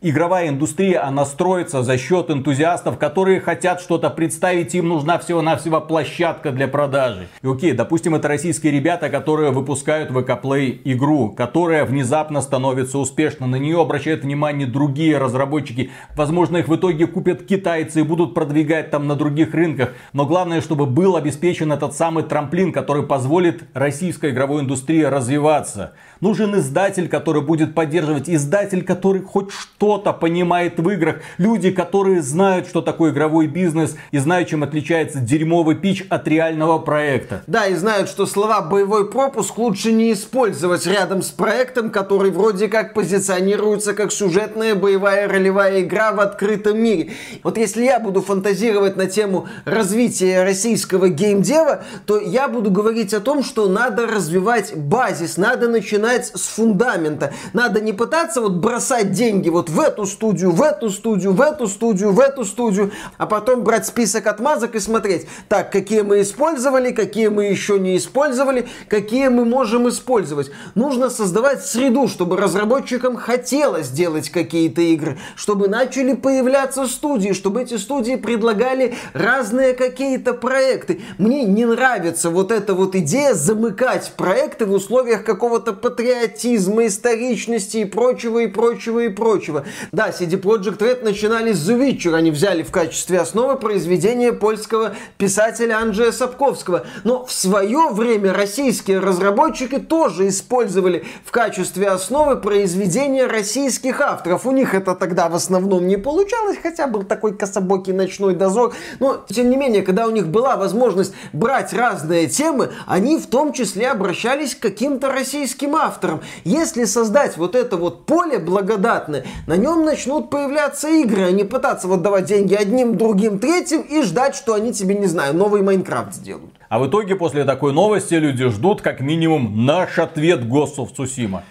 игровая 0.00 0.48
индустрия, 0.48 1.04
она 1.04 1.24
строится 1.24 1.82
за 1.82 1.98
счет 1.98 2.30
энтузиастов, 2.30 2.98
которые 2.98 3.40
хотят 3.40 3.80
что-то 3.80 4.10
представить, 4.10 4.74
им 4.74 4.88
нужна 4.88 5.18
всего-навсего 5.18 5.80
площадка 5.80 6.52
для 6.52 6.68
продажи. 6.68 7.28
И 7.42 7.48
окей, 7.48 7.72
допустим, 7.72 8.14
это 8.14 8.28
российские 8.28 8.72
ребята, 8.72 9.08
которые 9.08 9.50
выпускают 9.50 10.10
в 10.10 10.18
Play 10.18 10.80
игру, 10.84 11.30
которая 11.30 11.84
внезапно 11.84 12.40
становится 12.40 12.98
успешной. 12.98 13.48
На 13.48 13.56
нее 13.56 13.80
обращают 13.80 14.22
внимание 14.22 14.66
другие 14.66 15.18
разработчики. 15.18 15.90
Возможно, 16.14 16.58
их 16.58 16.68
в 16.68 16.76
итоге 16.76 17.06
купят 17.06 17.44
китайцы 17.44 18.00
и 18.00 18.04
будут 18.04 18.34
продвигать 18.34 18.90
там 18.90 19.06
на 19.06 19.16
других 19.16 19.54
рынках. 19.54 19.94
Но 20.12 20.26
главное, 20.26 20.60
чтобы 20.60 20.86
был 20.86 21.16
обеспечен 21.16 21.72
этот 21.72 21.94
самый 21.94 22.24
трамплин, 22.24 22.72
который 22.72 23.02
позволит 23.02 23.64
российской 23.74 24.30
игровой 24.30 24.62
индустрии 24.62 25.02
развиваться. 25.02 25.94
Нужен 26.20 26.58
издатель, 26.58 27.08
который 27.08 27.42
будет 27.42 27.74
поддерживать, 27.74 28.28
издатель, 28.28 28.82
который 28.82 29.22
хоть 29.22 29.52
что-то 29.52 30.12
понимает 30.12 30.80
в 30.80 30.90
играх, 30.90 31.16
люди, 31.38 31.70
которые 31.70 32.22
знают, 32.22 32.66
что 32.66 32.82
такое 32.82 33.12
игровой 33.12 33.46
бизнес 33.46 33.94
и 34.10 34.18
знают, 34.18 34.48
чем 34.48 34.64
отличается 34.64 35.20
дерьмовый 35.20 35.76
пич 35.76 36.04
от 36.08 36.26
реального 36.26 36.78
проекта. 36.78 37.42
Да, 37.46 37.66
и 37.66 37.74
знают, 37.74 38.08
что 38.08 38.26
слова 38.26 38.62
«боевой 38.62 39.08
пропуск» 39.08 39.56
лучше 39.58 39.92
не 39.92 40.12
использовать 40.12 40.86
рядом 40.86 41.22
с 41.22 41.30
проектом, 41.30 41.90
который 41.90 42.32
вроде 42.32 42.66
как 42.66 42.94
позиционируется 42.94 43.94
как 43.94 44.10
сюжетная 44.10 44.74
боевая 44.74 45.28
ролевая 45.28 45.82
игра 45.82 46.10
в 46.10 46.18
открытом 46.18 46.82
мире. 46.82 47.12
Вот 47.44 47.56
если 47.58 47.84
я 47.84 48.00
буду 48.00 48.22
фантазировать 48.22 48.96
на 48.96 49.06
тему 49.06 49.46
развития 49.64 50.42
российского 50.42 51.08
геймдева, 51.08 51.84
то 52.06 52.18
я 52.18 52.48
буду 52.48 52.72
говорить 52.72 53.14
о 53.14 53.20
том, 53.20 53.44
что 53.44 53.68
надо 53.68 54.08
развивать 54.08 54.76
базис, 54.76 55.36
надо 55.36 55.68
начинать 55.68 56.07
начинать 56.08 56.26
с 56.26 56.48
фундамента. 56.48 57.32
Надо 57.52 57.80
не 57.80 57.92
пытаться 57.92 58.40
вот 58.40 58.52
бросать 58.52 59.12
деньги 59.12 59.48
вот 59.48 59.68
в 59.68 59.80
эту 59.80 60.06
студию, 60.06 60.50
в 60.50 60.62
эту 60.62 60.90
студию, 60.90 61.32
в 61.32 61.40
эту 61.40 61.66
студию, 61.66 62.12
в 62.12 62.20
эту 62.20 62.44
студию, 62.44 62.92
а 63.16 63.26
потом 63.26 63.62
брать 63.62 63.86
список 63.86 64.26
отмазок 64.26 64.74
и 64.74 64.80
смотреть, 64.80 65.26
так, 65.48 65.70
какие 65.70 66.02
мы 66.02 66.22
использовали, 66.22 66.92
какие 66.92 67.28
мы 67.28 67.44
еще 67.44 67.78
не 67.78 67.96
использовали, 67.96 68.68
какие 68.88 69.28
мы 69.28 69.44
можем 69.44 69.88
использовать. 69.88 70.50
Нужно 70.74 71.10
создавать 71.10 71.64
среду, 71.64 72.08
чтобы 72.08 72.36
разработчикам 72.36 73.16
хотелось 73.16 73.88
делать 73.88 74.30
какие-то 74.30 74.80
игры, 74.80 75.18
чтобы 75.36 75.68
начали 75.68 76.14
появляться 76.14 76.86
студии, 76.86 77.32
чтобы 77.32 77.62
эти 77.62 77.76
студии 77.76 78.16
предлагали 78.16 78.94
разные 79.12 79.74
какие-то 79.74 80.32
проекты. 80.32 81.00
Мне 81.18 81.44
не 81.44 81.66
нравится 81.66 82.30
вот 82.30 82.52
эта 82.52 82.74
вот 82.74 82.94
идея 82.94 83.34
замыкать 83.34 84.12
проекты 84.16 84.66
в 84.66 84.72
условиях 84.72 85.24
какого-то 85.24 85.72
патриотизма, 85.98 86.86
историчности 86.86 87.78
и 87.78 87.84
прочего, 87.84 88.38
и 88.38 88.46
прочего, 88.46 89.00
и 89.00 89.08
прочего. 89.08 89.64
Да, 89.90 90.10
CD 90.10 90.40
Projekt 90.40 90.78
Red 90.78 91.02
начинали 91.02 91.52
с 91.52 91.68
The 91.68 91.76
Witcher, 91.76 92.14
они 92.14 92.30
взяли 92.30 92.62
в 92.62 92.70
качестве 92.70 93.18
основы 93.18 93.56
произведение 93.56 94.32
польского 94.32 94.94
писателя 95.16 95.78
Анджея 95.78 96.12
Сапковского. 96.12 96.86
Но 97.02 97.26
в 97.26 97.32
свое 97.32 97.88
время 97.90 98.32
российские 98.32 99.00
разработчики 99.00 99.78
тоже 99.78 100.28
использовали 100.28 101.04
в 101.24 101.32
качестве 101.32 101.88
основы 101.88 102.36
произведения 102.36 103.26
российских 103.26 104.00
авторов. 104.00 104.46
У 104.46 104.52
них 104.52 104.74
это 104.74 104.94
тогда 104.94 105.28
в 105.28 105.34
основном 105.34 105.88
не 105.88 105.96
получалось, 105.96 106.58
хотя 106.62 106.86
был 106.86 107.02
такой 107.02 107.36
кособокий 107.36 107.92
ночной 107.92 108.36
дозор. 108.36 108.72
Но, 109.00 109.24
тем 109.28 109.50
не 109.50 109.56
менее, 109.56 109.82
когда 109.82 110.06
у 110.06 110.10
них 110.10 110.28
была 110.28 110.56
возможность 110.56 111.12
брать 111.32 111.72
разные 111.72 112.28
темы, 112.28 112.70
они 112.86 113.18
в 113.18 113.26
том 113.26 113.52
числе 113.52 113.88
обращались 113.88 114.54
к 114.54 114.60
каким-то 114.60 115.10
российским 115.10 115.74
авторам 115.74 115.87
автором. 115.88 116.20
Если 116.44 116.84
создать 116.84 117.36
вот 117.36 117.54
это 117.54 117.76
вот 117.76 118.06
поле 118.06 118.38
благодатное, 118.38 119.24
на 119.46 119.56
нем 119.56 119.84
начнут 119.84 120.30
появляться 120.30 120.88
игры, 120.88 121.22
а 121.22 121.30
не 121.30 121.44
пытаться 121.44 121.88
вот 121.88 122.02
давать 122.02 122.26
деньги 122.26 122.54
одним, 122.54 122.96
другим, 122.96 123.38
третьим 123.38 123.80
и 123.80 124.02
ждать, 124.02 124.36
что 124.36 124.54
они 124.54 124.72
тебе, 124.72 124.94
не 124.94 125.06
знаю, 125.06 125.34
новый 125.34 125.62
Майнкрафт 125.62 126.14
сделают. 126.14 126.52
А 126.68 126.78
в 126.78 126.86
итоге 126.86 127.16
после 127.16 127.44
такой 127.44 127.72
новости 127.72 128.14
люди 128.14 128.48
ждут 128.48 128.82
как 128.82 129.00
минимум 129.00 129.64
наш 129.64 129.98
ответ 129.98 130.40
of 130.40 130.88
Tsushima 130.96 131.42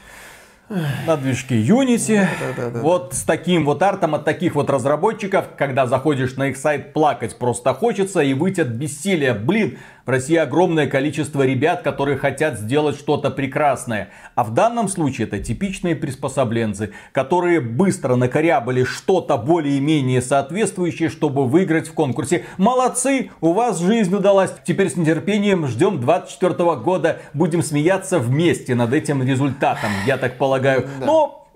на 1.05 1.15
движке 1.15 1.61
Unity. 1.61 2.27
Да, 2.39 2.63
да, 2.63 2.69
да, 2.69 2.79
вот 2.81 3.13
с 3.13 3.23
таким 3.23 3.65
вот 3.65 3.81
артом 3.81 4.15
от 4.15 4.25
таких 4.25 4.55
вот 4.55 4.69
разработчиков, 4.69 5.45
когда 5.57 5.87
заходишь 5.87 6.35
на 6.35 6.49
их 6.49 6.57
сайт, 6.57 6.93
плакать 6.93 7.37
просто 7.37 7.73
хочется 7.73 8.21
и 8.21 8.33
выйти 8.33 8.61
от 8.61 8.67
бессилия. 8.67 9.33
Блин, 9.33 9.77
в 10.07 10.09
России 10.09 10.37
огромное 10.37 10.87
количество 10.87 11.45
ребят, 11.45 11.81
которые 11.81 12.17
хотят 12.17 12.57
сделать 12.57 12.97
что-то 12.97 13.29
прекрасное. 13.29 14.07
А 14.35 14.45
в 14.45 14.53
данном 14.53 14.87
случае 14.87 15.27
это 15.27 15.39
типичные 15.39 15.97
приспособленцы, 15.97 16.93
которые 17.11 17.59
быстро 17.59 18.15
накорябали 18.15 18.85
что-то 18.85 19.37
более-менее 19.37 20.21
соответствующее, 20.21 21.09
чтобы 21.09 21.45
выиграть 21.45 21.89
в 21.89 21.93
конкурсе. 21.93 22.45
Молодцы, 22.57 23.31
у 23.41 23.51
вас 23.51 23.79
жизнь 23.79 24.15
удалась. 24.15 24.53
Теперь 24.65 24.89
с 24.89 24.95
нетерпением 24.95 25.67
ждем 25.67 25.99
24 25.99 26.53
года. 26.77 27.19
Будем 27.33 27.61
смеяться 27.61 28.17
вместе 28.17 28.75
над 28.75 28.93
этим 28.93 29.21
результатом, 29.21 29.91
я 30.05 30.15
так 30.15 30.37
полагаю. 30.37 30.87
Но 31.01 31.46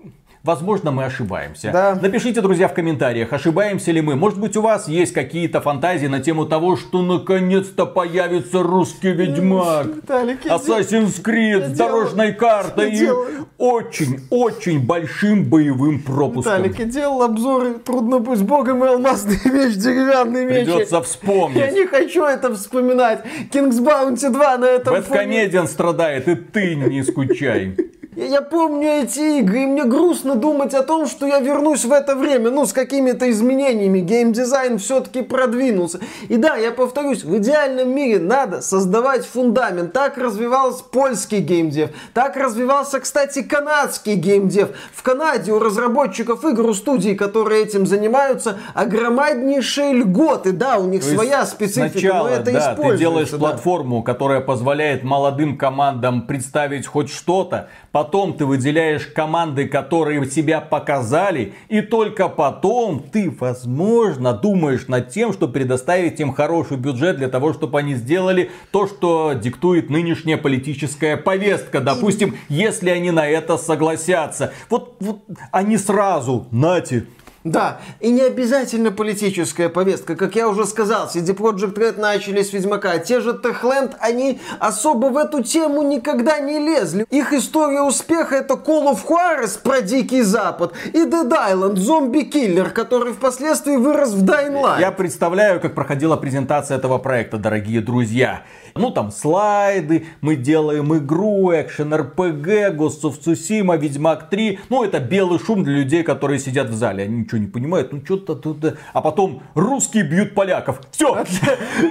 Возможно, 0.44 0.90
мы 0.90 1.04
ошибаемся. 1.04 1.70
Да. 1.72 1.98
Напишите, 2.02 2.40
друзья, 2.40 2.66
в 2.66 2.74
комментариях, 2.74 3.32
ошибаемся 3.32 3.92
ли 3.92 4.00
мы. 4.00 4.16
Может 4.16 4.40
быть, 4.40 4.56
у 4.56 4.60
вас 4.60 4.88
есть 4.88 5.12
какие-то 5.12 5.60
фантазии 5.60 6.08
на 6.08 6.18
тему 6.18 6.46
того, 6.46 6.76
что 6.76 7.02
наконец-то 7.02 7.86
появится 7.86 8.64
русский 8.64 9.12
Ведьмак, 9.12 9.86
Виталик, 9.86 10.44
Assassin's 10.44 11.22
Creed 11.22 11.68
с 11.68 11.78
дорожной 11.78 12.32
картой 12.32 12.90
и 12.92 13.08
очень-очень 13.56 14.84
большим 14.84 15.44
боевым 15.44 16.02
пропуском. 16.02 16.54
Виталик, 16.54 16.78
я 16.80 16.84
делал 16.86 17.22
обзоры 17.22 17.74
«Трудно 17.74 18.18
быть 18.18 18.42
богом» 18.42 18.84
и 18.84 18.88
«Алмазный 18.88 19.38
меч», 19.44 19.76
«Деревянный 19.76 20.44
меч». 20.44 20.66
Придется 20.66 21.02
вспомнить. 21.02 21.58
Я 21.58 21.70
не 21.70 21.86
хочу 21.86 22.24
это 22.24 22.52
вспоминать. 22.52 23.20
King's 23.52 23.78
Bounty 23.78 24.28
2 24.28 24.58
на 24.58 24.64
этом 24.64 24.94
Бэткомедиан 24.94 25.68
страдает, 25.68 26.26
и 26.26 26.34
ты 26.34 26.74
не 26.74 27.04
скучай. 27.04 27.76
Я, 28.14 28.26
я 28.26 28.42
помню 28.42 29.04
эти 29.04 29.38
игры, 29.38 29.62
и 29.62 29.66
мне 29.66 29.84
грустно 29.84 30.34
думать 30.34 30.74
о 30.74 30.82
том, 30.82 31.06
что 31.06 31.26
я 31.26 31.40
вернусь 31.40 31.86
в 31.86 31.92
это 31.92 32.14
время, 32.14 32.50
ну, 32.50 32.66
с 32.66 32.74
какими-то 32.74 33.30
изменениями. 33.30 34.00
Геймдизайн 34.00 34.76
все-таки 34.76 35.22
продвинулся. 35.22 35.98
И 36.28 36.36
да, 36.36 36.56
я 36.56 36.72
повторюсь, 36.72 37.24
в 37.24 37.34
идеальном 37.38 37.88
мире 37.88 38.20
надо 38.20 38.60
создавать 38.60 39.24
фундамент. 39.24 39.94
Так 39.94 40.18
развивался 40.18 40.84
польский 40.84 41.38
геймдев, 41.38 41.88
так 42.12 42.36
развивался, 42.36 43.00
кстати, 43.00 43.42
канадский 43.42 44.16
геймдев. 44.16 44.76
В 44.92 45.02
Канаде 45.02 45.52
у 45.52 45.58
разработчиков 45.58 46.44
игр, 46.44 46.66
у 46.66 46.74
студий, 46.74 47.14
которые 47.14 47.62
этим 47.62 47.86
занимаются, 47.86 48.58
огромнейшие 48.74 49.94
льготы. 49.94 50.52
Да, 50.52 50.76
у 50.76 50.86
них 50.86 51.02
То 51.02 51.14
своя 51.14 51.46
специфика, 51.46 51.98
сначала, 51.98 52.28
но 52.28 52.34
это 52.34 52.52
да, 52.52 52.58
используется. 52.58 52.92
ты 52.92 52.98
делаешь 52.98 53.30
да. 53.30 53.38
платформу, 53.38 54.02
которая 54.02 54.42
позволяет 54.42 55.02
молодым 55.02 55.56
командам 55.56 56.26
представить 56.26 56.86
хоть 56.86 57.10
что-то, 57.10 57.70
потом 58.02 58.32
ты 58.32 58.46
выделяешь 58.46 59.06
команды, 59.06 59.68
которые 59.68 60.28
себя 60.28 60.60
показали, 60.60 61.54
и 61.68 61.82
только 61.82 62.28
потом 62.28 63.00
ты, 63.00 63.30
возможно, 63.30 64.32
думаешь 64.32 64.88
над 64.88 65.10
тем, 65.10 65.32
что 65.32 65.46
предоставить 65.46 66.18
им 66.18 66.32
хороший 66.32 66.78
бюджет 66.78 67.18
для 67.18 67.28
того, 67.28 67.52
чтобы 67.52 67.78
они 67.78 67.94
сделали 67.94 68.50
то, 68.72 68.88
что 68.88 69.34
диктует 69.34 69.88
нынешняя 69.88 70.36
политическая 70.36 71.16
повестка. 71.16 71.80
Допустим, 71.80 72.34
если 72.48 72.90
они 72.90 73.12
на 73.12 73.28
это 73.28 73.56
согласятся. 73.56 74.52
Вот, 74.68 74.96
вот 74.98 75.20
они 75.52 75.76
сразу, 75.76 76.48
нате, 76.50 77.06
Да, 77.44 77.80
и 77.98 78.10
не 78.10 78.20
обязательно 78.20 78.92
политическая 78.92 79.68
повестка. 79.68 80.14
Как 80.14 80.36
я 80.36 80.48
уже 80.48 80.64
сказал, 80.64 81.08
CD 81.12 81.34
Projekt 81.36 81.74
Red 81.74 81.98
начали 81.98 82.42
с 82.42 82.52
Ведьмака. 82.52 82.98
Те 82.98 83.20
же 83.20 83.32
Techland, 83.32 83.94
они 83.98 84.40
особо 84.60 85.06
в 85.06 85.16
эту 85.16 85.42
тему 85.42 85.82
никогда 85.82 86.38
не 86.38 86.60
лезли. 86.60 87.04
Их 87.10 87.32
история 87.32 87.82
успеха 87.82 88.36
это 88.36 88.54
Call 88.54 88.92
of 88.92 89.00
Juarez 89.08 89.60
про 89.60 89.80
Дикий 89.80 90.22
Запад 90.22 90.72
и 90.92 90.98
Dead 90.98 91.28
Island, 91.28 91.76
зомби-киллер, 91.76 92.70
который 92.70 93.12
впоследствии 93.12 93.76
вырос 93.76 94.12
в 94.12 94.24
Dying 94.24 94.62
Light. 94.62 94.80
Я 94.80 94.92
представляю, 94.92 95.60
как 95.60 95.74
проходила 95.74 96.16
презентация 96.16 96.78
этого 96.78 96.98
проекта, 96.98 97.38
дорогие 97.38 97.80
друзья. 97.80 98.44
Ну, 98.74 98.90
там 98.90 99.10
слайды, 99.10 100.06
мы 100.20 100.36
делаем 100.36 100.96
игру, 100.96 101.52
экшен 101.52 101.94
РПГ, 101.94 102.74
Ghost 102.76 103.02
of 103.02 103.20
Tsushima, 103.20 103.78
Ведьмак 103.78 104.30
3. 104.30 104.60
Ну, 104.68 104.84
это 104.84 105.00
белый 105.00 105.38
шум 105.38 105.64
для 105.64 105.74
людей, 105.74 106.02
которые 106.02 106.38
сидят 106.38 106.68
в 106.68 106.74
зале. 106.74 107.04
Они 107.04 107.18
ничего 107.18 107.38
не 107.38 107.46
понимают, 107.46 107.92
ну, 107.92 108.00
что-то 108.04 108.34
тут... 108.34 108.76
А 108.92 109.00
потом 109.00 109.42
русские 109.54 110.04
бьют 110.04 110.34
поляков. 110.34 110.80
Все, 110.90 111.24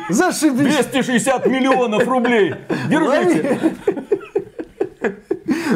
Зашибись. 0.10 0.76
260 0.76 1.46
миллионов 1.48 2.08
рублей. 2.08 2.56
Держите. 2.90 3.60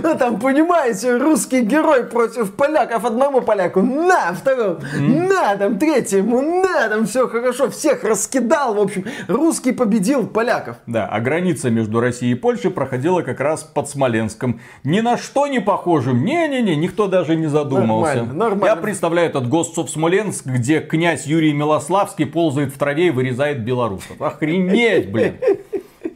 Ну, 0.01 0.17
там, 0.17 0.39
понимаете, 0.39 1.17
русский 1.17 1.62
герой 1.62 2.03
против 2.05 2.53
поляков. 2.55 3.05
Одному 3.05 3.41
поляку 3.41 3.81
на, 3.81 4.34
второму 4.34 4.79
на, 4.93 5.55
там, 5.55 5.77
третьему 5.77 6.41
на, 6.41 6.89
там, 6.89 7.05
все 7.05 7.27
хорошо. 7.27 7.69
Всех 7.69 8.03
раскидал, 8.03 8.75
в 8.75 8.79
общем. 8.79 9.05
Русский 9.27 9.71
победил 9.71 10.27
поляков. 10.27 10.77
Да, 10.88 11.08
а 11.08 11.19
граница 11.19 11.69
между 11.69 11.99
Россией 11.99 12.34
и 12.34 12.36
Польшей 12.36 12.71
проходила 12.71 13.21
как 13.21 13.39
раз 13.39 13.63
под 13.63 13.89
Смоленском. 13.89 14.60
Ни 14.84 15.01
на 15.01 15.17
что 15.17 15.47
не 15.47 15.60
похожим. 15.60 16.23
Не-не-не, 16.23 16.75
никто 16.75 17.08
даже 17.08 17.36
не 17.36 17.47
задумался. 17.47 18.15
Нормально, 18.15 18.34
нормально. 18.34 18.65
Я 18.65 18.75
представляю 18.75 19.29
этот 19.29 19.49
Гостцов 19.49 19.89
Смоленск, 19.89 20.45
где 20.45 20.79
князь 20.79 21.25
Юрий 21.25 21.53
Милославский 21.53 22.25
ползает 22.25 22.73
в 22.73 22.77
траве 22.77 23.08
и 23.08 23.12
вырезает 23.12 23.63
белорусов. 23.63 24.21
Охренеть, 24.21 25.12
блин. 25.12 25.36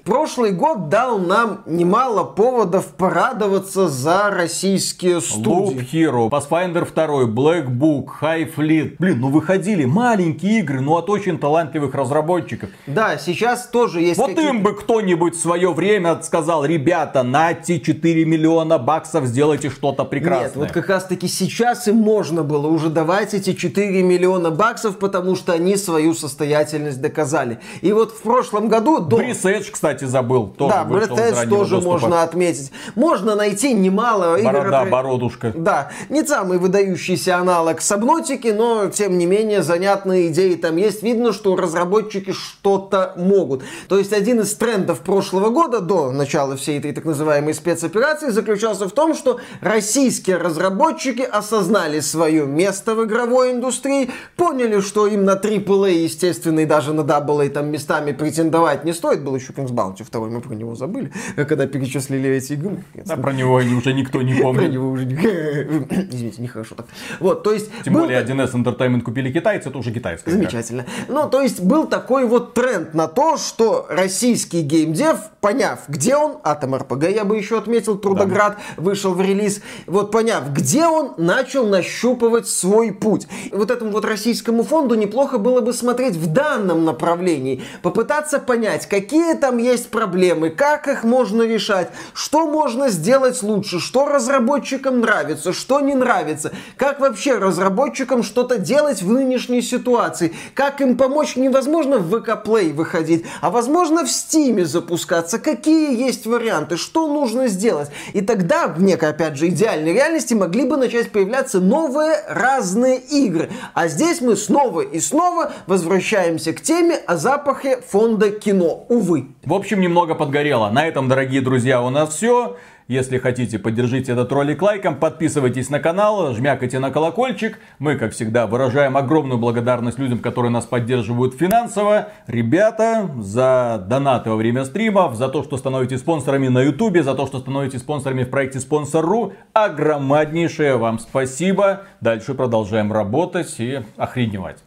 Прошлый 0.09 0.53
год 0.53 0.89
дал 0.89 1.19
нам 1.19 1.61
немало 1.67 2.23
поводов 2.23 2.87
порадоваться 2.95 3.87
за 3.87 4.31
российские 4.31 5.17
Loop 5.17 5.21
студии. 5.21 5.87
Hero, 5.93 6.31
Pathfinder 6.31 6.83
2, 6.91 7.25
Black 7.25 7.67
Book, 7.67 8.05
High 8.19 8.51
Fleet. 8.55 8.95
Блин, 8.97 9.19
ну 9.19 9.29
выходили 9.29 9.85
маленькие 9.85 10.61
игры, 10.61 10.81
но 10.81 10.97
от 10.97 11.11
очень 11.11 11.37
талантливых 11.37 11.93
разработчиков. 11.93 12.71
Да, 12.87 13.19
сейчас 13.19 13.67
тоже 13.67 14.01
есть 14.01 14.17
Вот 14.17 14.31
им 14.31 14.63
бы 14.63 14.73
кто-нибудь 14.73 15.35
в 15.35 15.39
свое 15.39 15.71
время 15.71 16.19
сказал, 16.23 16.65
ребята, 16.65 17.21
нате 17.21 17.79
4 17.79 18.25
миллиона 18.25 18.79
баксов, 18.79 19.25
сделайте 19.27 19.69
что-то 19.69 20.05
прекрасное. 20.05 20.47
Нет, 20.47 20.55
вот 20.55 20.71
как 20.71 20.89
раз 20.89 21.05
таки 21.05 21.27
сейчас 21.27 21.87
им 21.87 21.97
можно 21.97 22.43
было 22.43 22.65
уже 22.65 22.89
давать 22.89 23.35
эти 23.35 23.53
4 23.53 24.01
миллиона 24.01 24.49
баксов, 24.49 24.97
потому 24.97 25.35
что 25.35 25.53
они 25.53 25.77
свою 25.77 26.15
состоятельность 26.15 26.99
доказали. 26.99 27.59
И 27.81 27.93
вот 27.93 28.11
в 28.11 28.23
прошлом 28.23 28.69
году... 28.69 29.01
До... 29.01 29.17
Брис 29.17 29.45
Эдж, 29.45 29.69
кстати, 29.71 29.98
забыл. 30.05 30.47
Тоже 30.47 30.73
да, 30.73 30.83
раннего 30.83 31.45
тоже 31.47 31.75
доступа. 31.75 31.91
можно 31.93 32.23
отметить. 32.23 32.71
Можно 32.95 33.35
найти 33.35 33.73
немало 33.73 34.37
игр. 34.37 34.51
Борода, 34.51 34.85
бородушка. 34.85 35.53
Да, 35.55 35.91
не 36.09 36.23
самый 36.23 36.57
выдающийся 36.57 37.37
аналог 37.37 37.81
Сабнотики, 37.81 38.49
но 38.49 38.87
тем 38.87 39.17
не 39.17 39.25
менее 39.25 39.63
занятные 39.63 40.27
идеи 40.29 40.55
там 40.55 40.77
есть. 40.77 41.03
Видно, 41.03 41.33
что 41.33 41.55
разработчики 41.55 42.31
что-то 42.31 43.13
могут. 43.15 43.63
То 43.87 43.97
есть 43.97 44.13
один 44.13 44.41
из 44.41 44.53
трендов 44.55 44.99
прошлого 44.99 45.49
года, 45.49 45.79
до 45.79 46.11
начала 46.11 46.55
всей 46.55 46.79
этой 46.79 46.91
так 46.91 47.05
называемой 47.05 47.53
спецоперации, 47.53 48.29
заключался 48.29 48.87
в 48.87 48.91
том, 48.91 49.15
что 49.15 49.39
российские 49.61 50.37
разработчики 50.37 51.21
осознали 51.21 51.99
свое 51.99 52.45
место 52.45 52.95
в 52.95 53.05
игровой 53.05 53.51
индустрии, 53.51 54.11
поняли, 54.35 54.79
что 54.81 55.07
им 55.07 55.25
на 55.25 55.35
AAA, 55.35 55.91
естественно, 55.91 56.59
и 56.59 56.65
даже 56.65 56.93
на 56.93 57.01
AA 57.01 57.49
там 57.49 57.71
местами 57.71 58.11
претендовать 58.11 58.83
не 58.83 58.93
стоит. 58.93 59.23
Был 59.23 59.35
еще 59.35 59.53
King's 59.53 59.71
Bounty 59.89 60.03
второй, 60.03 60.29
мы 60.29 60.41
про 60.41 60.53
него 60.55 60.75
забыли, 60.75 61.11
когда 61.35 61.67
перечислили 61.67 62.29
эти 62.29 62.53
игры. 62.53 62.83
Да, 63.05 63.15
про 63.17 63.33
него 63.33 63.55
уже 63.55 63.93
никто 63.93 64.21
не 64.21 64.33
Про 64.39 64.43
помнит. 64.43 64.71
него 64.71 64.89
уже. 64.91 65.05
Извините, 66.11 66.41
нехорошо 66.41 66.75
так. 66.75 66.87
Вот, 67.19 67.43
то 67.43 67.51
есть... 67.53 67.69
Тем 67.83 67.93
был 67.93 68.01
более 68.01 68.21
та- 68.21 68.33
1С 68.33 68.53
Entertainment 68.53 69.01
купили 69.01 69.31
китайцы, 69.31 69.69
это 69.69 69.77
уже 69.77 69.91
китайская 69.91 70.31
игра. 70.31 70.41
Замечательно. 70.41 70.85
Ну, 71.07 71.29
то 71.29 71.41
есть 71.41 71.61
был 71.61 71.87
такой 71.87 72.25
вот 72.25 72.53
тренд 72.53 72.93
на 72.93 73.07
то, 73.07 73.37
что 73.37 73.85
российский 73.89 74.61
геймдев, 74.61 75.17
поняв, 75.41 75.79
где 75.87 76.15
он, 76.15 76.37
Атом 76.43 76.75
РПГ 76.75 77.09
я 77.09 77.25
бы 77.25 77.37
еще 77.37 77.57
отметил, 77.57 77.97
Трудоград 77.97 78.57
вышел 78.77 79.13
в 79.13 79.21
релиз, 79.21 79.61
вот 79.87 80.11
поняв, 80.11 80.51
где 80.53 80.85
он, 80.85 81.13
начал 81.17 81.65
нащупывать 81.67 82.47
свой 82.47 82.91
путь. 82.93 83.27
И 83.51 83.55
вот 83.55 83.71
этому 83.71 83.91
вот 83.91 84.05
российскому 84.05 84.63
фонду 84.63 84.95
неплохо 84.95 85.37
было 85.37 85.61
бы 85.61 85.73
смотреть 85.73 86.15
в 86.15 86.31
данном 86.31 86.85
направлении, 86.85 87.61
попытаться 87.81 88.39
понять, 88.39 88.87
какие 88.87 89.33
там 89.33 89.57
есть 89.57 89.78
проблемы, 89.81 90.49
как 90.49 90.87
их 90.87 91.03
можно 91.03 91.43
решать, 91.43 91.89
что 92.13 92.47
можно 92.47 92.89
сделать 92.89 93.41
лучше, 93.43 93.79
что 93.79 94.05
разработчикам 94.05 95.01
нравится, 95.01 95.53
что 95.53 95.79
не 95.79 95.95
нравится, 95.95 96.51
как 96.77 96.99
вообще 96.99 97.37
разработчикам 97.37 98.23
что-то 98.23 98.57
делать 98.57 99.01
в 99.01 99.11
нынешней 99.11 99.61
ситуации, 99.61 100.33
как 100.53 100.81
им 100.81 100.97
помочь 100.97 101.35
невозможно 101.35 101.97
в 101.97 102.13
VK 102.13 102.43
Play 102.43 102.73
выходить, 102.73 103.25
а 103.41 103.49
возможно 103.49 104.05
в 104.05 104.09
Steam 104.09 104.63
запускаться, 104.65 105.39
какие 105.39 105.97
есть 105.97 106.25
варианты, 106.25 106.77
что 106.77 107.07
нужно 107.07 107.47
сделать. 107.47 107.89
И 108.13 108.21
тогда 108.21 108.67
в 108.67 108.81
некой, 108.81 109.09
опять 109.09 109.37
же, 109.37 109.47
идеальной 109.47 109.93
реальности 109.93 110.33
могли 110.33 110.63
бы 110.65 110.77
начать 110.77 111.11
появляться 111.11 111.59
новые 111.59 112.23
разные 112.27 112.97
игры. 112.97 113.49
А 113.73 113.87
здесь 113.87 114.21
мы 114.21 114.35
снова 114.35 114.81
и 114.81 114.99
снова 114.99 115.53
возвращаемся 115.67 116.53
к 116.53 116.61
теме 116.61 116.95
о 116.95 117.17
запахе 117.17 117.81
фонда 117.87 118.31
кино. 118.31 118.85
Увы. 118.89 119.27
В 119.43 119.53
общем, 119.59 119.81
немного 119.81 120.15
подгорело. 120.15 120.69
На 120.69 120.85
этом, 120.85 121.07
дорогие 121.07 121.41
друзья, 121.41 121.81
у 121.81 121.89
нас 121.89 122.15
все. 122.15 122.57
Если 122.87 123.19
хотите, 123.19 123.59
поддержите 123.59 124.13
этот 124.13 124.31
ролик 124.31 124.63
лайком, 124.63 124.95
подписывайтесь 124.95 125.69
на 125.69 125.79
канал, 125.79 126.33
жмякайте 126.33 126.79
на 126.79 126.89
колокольчик. 126.89 127.59
Мы, 127.77 127.97
как 127.97 128.13
всегда, 128.13 128.47
выражаем 128.47 128.97
огромную 128.97 129.37
благодарность 129.37 129.99
людям, 129.99 130.17
которые 130.19 130.49
нас 130.49 130.65
поддерживают 130.65 131.35
финансово. 131.35 132.07
Ребята, 132.25 133.11
за 133.19 133.85
донаты 133.87 134.31
во 134.31 134.37
время 134.37 134.65
стримов, 134.65 135.15
за 135.15 135.27
то, 135.29 135.43
что 135.43 135.57
становитесь 135.57 135.99
спонсорами 135.99 136.47
на 136.47 136.63
ютубе, 136.63 137.03
за 137.03 137.13
то, 137.13 137.27
что 137.27 137.39
становитесь 137.39 137.81
спонсорами 137.81 138.23
в 138.23 138.29
проекте 138.31 138.59
Спонсор.ру. 138.59 139.33
Огромнейшее 139.53 140.77
вам 140.77 140.97
спасибо. 140.97 141.83
Дальше 142.01 142.33
продолжаем 142.33 142.91
работать 142.91 143.53
и 143.59 143.81
охреневать. 143.97 144.63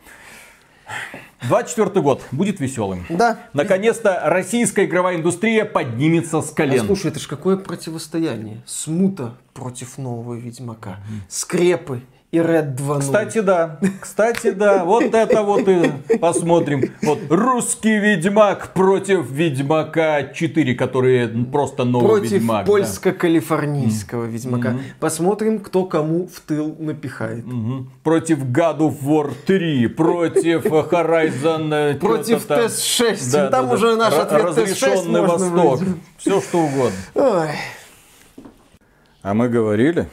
24 1.49 2.01
год 2.03 2.23
будет 2.33 2.61
веселым. 2.61 3.05
Да. 3.09 3.39
Наконец-то 3.53 4.21
российская 4.25 4.85
игровая 4.85 5.17
индустрия 5.17 5.65
поднимется 5.65 6.41
с 6.41 6.51
А 6.53 6.55
колен. 6.55 6.87
слушай, 6.87 7.09
это 7.11 7.19
ж 7.21 7.27
какое 7.27 7.57
противостояние? 7.57 8.63
Смута 8.67 9.35
против 9.55 9.99
нового 9.99 10.35
Ведьмака. 10.35 10.99
Скрепы 11.29 12.03
и 12.33 12.39
Red 12.39 12.77
2.0. 12.77 13.01
Кстати, 13.01 13.41
да. 13.41 13.79
Кстати, 14.01 14.53
да. 14.53 14.85
Вот 14.87 15.05
это 15.15 15.43
вот 15.43 15.69
и 15.69 16.17
посмотрим. 16.17 16.91
Вот 17.03 17.19
русский 17.29 17.99
Ведьмак 17.99 18.73
против 18.73 19.31
Ведьмака 19.31 20.23
4, 20.33 20.75
который 20.75 21.29
просто 21.29 21.85
новый 21.85 22.09
против 22.21 22.33
Ведьмак. 22.33 22.65
да. 22.65 22.73
польско-калифорнийского 22.73 24.25
Ведьмака. 24.25 24.79
Посмотрим, 24.99 25.61
кто 25.61 25.85
кому 25.85 26.27
в 26.27 26.41
тыл 26.41 26.75
напихает. 26.79 27.45
Мгм. 27.45 27.91
Против 28.03 28.39
God 28.47 28.79
of 28.79 28.97
War 29.03 29.31
3, 29.47 29.89
против 29.89 30.65
Horizon... 30.65 31.75
э, 31.75 31.95
Против 31.99 32.47
там. 32.47 32.61
ТС-6. 32.61 33.31
Да, 33.33 33.51
Там 33.51 33.69
да, 33.69 33.75
уже 33.75 33.97
да. 33.97 34.09
наш 34.11 34.15
ответ 34.15 34.43
ТС-6 34.43 34.47
Разрешенный 34.47 35.21
Восток. 35.21 35.81
Все 36.17 36.41
что 36.41 36.61
угодно. 36.61 36.97
Ой. 37.15 37.49
А 39.23 39.35
мы 39.35 39.51
говорили. 39.51 40.09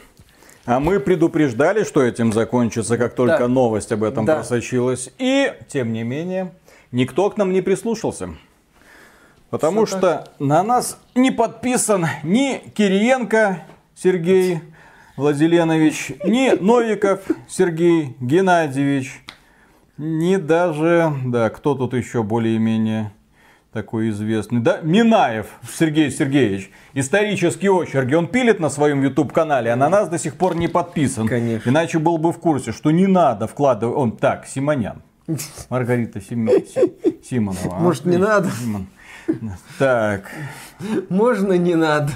А 0.69 0.79
мы 0.79 0.99
предупреждали, 0.99 1.83
что 1.83 2.03
этим 2.03 2.31
закончится, 2.31 2.99
как 2.99 3.15
только 3.15 3.39
Да. 3.39 3.47
новость 3.47 3.91
об 3.91 4.03
этом 4.03 4.25
Да. 4.25 4.35
просочилась. 4.35 5.09
И, 5.17 5.51
тем 5.67 5.91
не 5.91 6.03
менее, 6.03 6.53
никто 6.91 7.27
к 7.31 7.37
нам 7.37 7.51
не 7.51 7.61
прислушался. 7.61 8.35
Потому 9.49 9.85
Всё 9.85 9.97
что 9.97 10.31
на 10.37 10.61
нас 10.61 10.99
не 11.15 11.31
подписан 11.31 12.05
ни 12.21 12.61
Кириенко 12.75 13.63
Сергей 13.95 14.59
Владиленович, 15.17 16.11
ни 16.23 16.51
Новиков 16.61 17.21
Сергей 17.47 18.15
Геннадьевич, 18.19 19.23
ни 19.97 20.35
даже, 20.35 21.11
да, 21.25 21.49
кто 21.49 21.73
тут 21.73 21.95
еще 21.95 22.21
более-менее 22.21 23.11
такой 23.73 24.09
известный, 24.09 24.61
да, 24.61 24.79
Минаев 24.81 25.47
Сергей 25.71 26.09
Сергеевич. 26.11 26.71
Исторические 26.93 27.71
очерки 27.71 28.15
он 28.15 28.27
пилит 28.27 28.59
на 28.59 28.69
своем 28.69 29.01
YouTube 29.03 29.31
канале, 29.31 29.71
а 29.71 29.75
на 29.75 29.89
нас 29.89 30.09
до 30.09 30.17
сих 30.17 30.35
пор 30.35 30.55
не 30.55 30.67
подписан. 30.67 31.27
Конечно. 31.27 31.69
Иначе 31.69 31.99
был 31.99 32.17
бы 32.17 32.31
в 32.31 32.39
курсе, 32.39 32.71
что 32.71 32.89
не 32.91 33.05
надо 33.07 33.47
вкладывать. 33.47 33.95
Он 33.97 34.11
так, 34.17 34.47
Симонян. 34.47 35.01
Маргарита 35.69 36.19
Сими- 36.19 36.65
Си- 36.65 37.21
Симонова. 37.23 37.77
а? 37.77 37.79
Может, 37.79 38.05
не 38.05 38.17
надо? 38.17 38.49
Симон. 38.49 38.87
Так. 39.77 40.23
Можно 41.09 41.53
не 41.53 41.75
надо. 41.75 42.11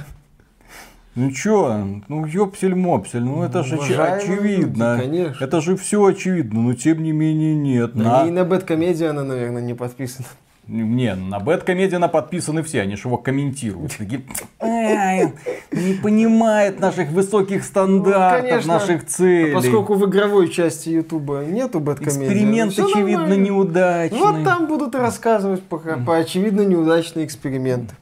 Ну 1.16 1.30
чё, 1.30 1.86
ну 2.08 2.26
ёпсель-мопсель, 2.26 3.20
ну 3.24 3.44
это 3.44 3.62
же 3.62 3.76
очевидно. 3.78 4.96
люди, 4.96 5.04
конечно. 5.04 5.44
Это 5.46 5.62
же 5.62 5.78
все 5.78 6.04
очевидно, 6.04 6.62
но 6.62 6.74
тем 6.74 7.04
не 7.04 7.12
менее 7.12 7.54
нет. 7.54 7.94
На- 7.94 8.26
И 8.28 8.32
на 8.32 8.44
Бэткомедию 8.44 9.12
она, 9.12 9.24
наверное, 9.24 9.62
не 9.62 9.76
подписана. 9.76 10.28
Не, 10.68 11.14
на 11.16 11.40
Бэткомедиана 11.40 12.08
подписаны 12.08 12.64
все, 12.64 12.82
они 12.82 12.96
же 12.96 13.10
его 13.10 13.18
комментируют. 13.18 13.98
Такие, 13.98 14.22
«Ай, 14.62 15.34
не 15.72 15.94
понимает 15.96 16.80
наших 16.80 17.10
высоких 17.10 17.66
стандартов, 17.66 18.44
Ну, 18.44 18.50
конечно. 18.50 18.74
наших 18.74 19.06
целей. 19.06 19.52
А 19.52 19.56
Поскольку 19.56 19.96
в 19.96 20.06
игровой 20.10 20.50
части 20.50 20.90
Ютуба 20.90 21.44
нету 21.44 21.82
Бэткомедии. 21.82 22.24
Эксперимент, 22.28 22.72
очевидно, 22.80 23.20
нормально. 23.28 23.44
неудачный. 23.44 24.20
Вот 24.20 24.44
там 24.46 24.68
будут 24.68 24.96
рассказывать 24.96 25.64
пока 25.64 25.98
по 25.98 26.16
очевидно 26.18 26.62
неудачные 26.62 27.26
эксперименты. 27.26 27.96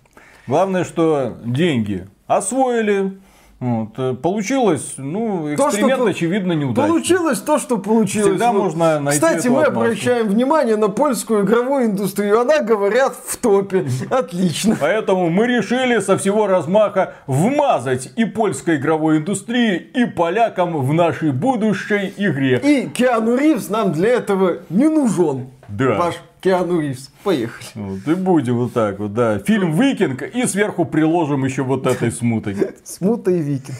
Главное, 0.45 0.83
что 0.83 1.37
деньги 1.43 2.07
освоили. 2.27 3.17
Вот, 3.61 3.89
э, 3.97 4.15
получилось, 4.15 4.95
ну, 4.97 5.43
То, 5.55 5.67
эксперимент, 5.67 5.93
что 5.97 6.03
по- 6.05 6.09
очевидно, 6.09 6.53
неудачный. 6.53 6.89
Получилось 6.89 7.39
то, 7.41 7.59
что 7.59 7.77
получилось. 7.77 8.29
Всегда 8.31 8.51
Вот. 8.51 8.63
можно 8.63 8.99
найти 8.99 9.21
Кстати, 9.21 9.47
мы 9.49 9.61
отмазку. 9.61 9.81
обращаем 9.81 10.27
внимание 10.29 10.77
на 10.77 10.89
польскую 10.89 11.45
игровую 11.45 11.85
индустрию. 11.85 12.41
Она, 12.41 12.61
говорят, 12.63 13.13
в 13.23 13.37
топе. 13.37 13.85
Отлично. 14.09 14.75
Поэтому 14.81 15.29
мы 15.29 15.45
решили 15.45 15.99
со 15.99 16.17
всего 16.17 16.47
размаха 16.47 17.13
вмазать 17.27 18.11
и 18.15 18.25
польской 18.25 18.77
игровой 18.77 19.19
индустрии, 19.19 19.75
и 19.77 20.05
полякам 20.05 20.75
в 20.77 20.91
нашей 20.93 21.31
будущей 21.31 22.11
игре. 22.17 22.59
И 22.63 22.89
Киану 22.89 23.35
Ривз 23.35 23.69
нам 23.69 23.91
для 23.93 24.09
этого 24.09 24.57
не 24.71 24.87
нужен. 24.87 25.51
Да. 25.67 25.97
Ваш 25.99 26.15
Киану 26.41 26.81
Ривз. 26.81 27.11
Поехали. 27.23 27.67
Вот, 27.75 28.07
и 28.07 28.15
будем 28.15 28.57
вот 28.57 28.73
так 28.73 28.99
вот, 28.99 29.13
да. 29.13 29.37
Фильм 29.39 29.79
«Викинг» 29.79 30.23
и 30.23 30.45
сверху 30.47 30.85
приложим 30.85 31.45
еще 31.45 31.61
вот 31.61 31.85
этой 31.85 32.11
смутой. 32.11 32.57
Смута 32.83 33.29
и 33.29 33.39
Викинг. 33.39 33.77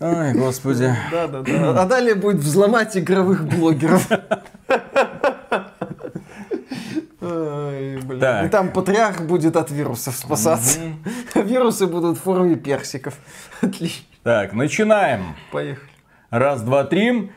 Ай, 0.00 0.34
господи. 0.34 0.92
Да, 1.12 1.28
да, 1.28 1.42
да. 1.42 1.82
А 1.82 1.86
далее 1.86 2.16
будет 2.16 2.38
взломать 2.38 2.96
игровых 2.96 3.44
блогеров. 3.46 4.08
Ай, 7.20 7.98
блин. 8.02 8.20
Так. 8.20 8.46
И 8.46 8.48
там 8.48 8.72
патриарх 8.72 9.20
будет 9.22 9.56
от 9.56 9.70
вирусов 9.70 10.16
спасаться. 10.16 10.80
Вирусы 11.34 11.86
будут 11.86 12.18
в 12.18 12.22
форме 12.22 12.56
персиков. 12.56 13.14
Отлично. 13.60 14.04
Так, 14.24 14.52
начинаем. 14.52 15.36
Поехали. 15.52 15.90
Раз, 16.30 16.62
два, 16.62 16.84
три. 16.84 17.30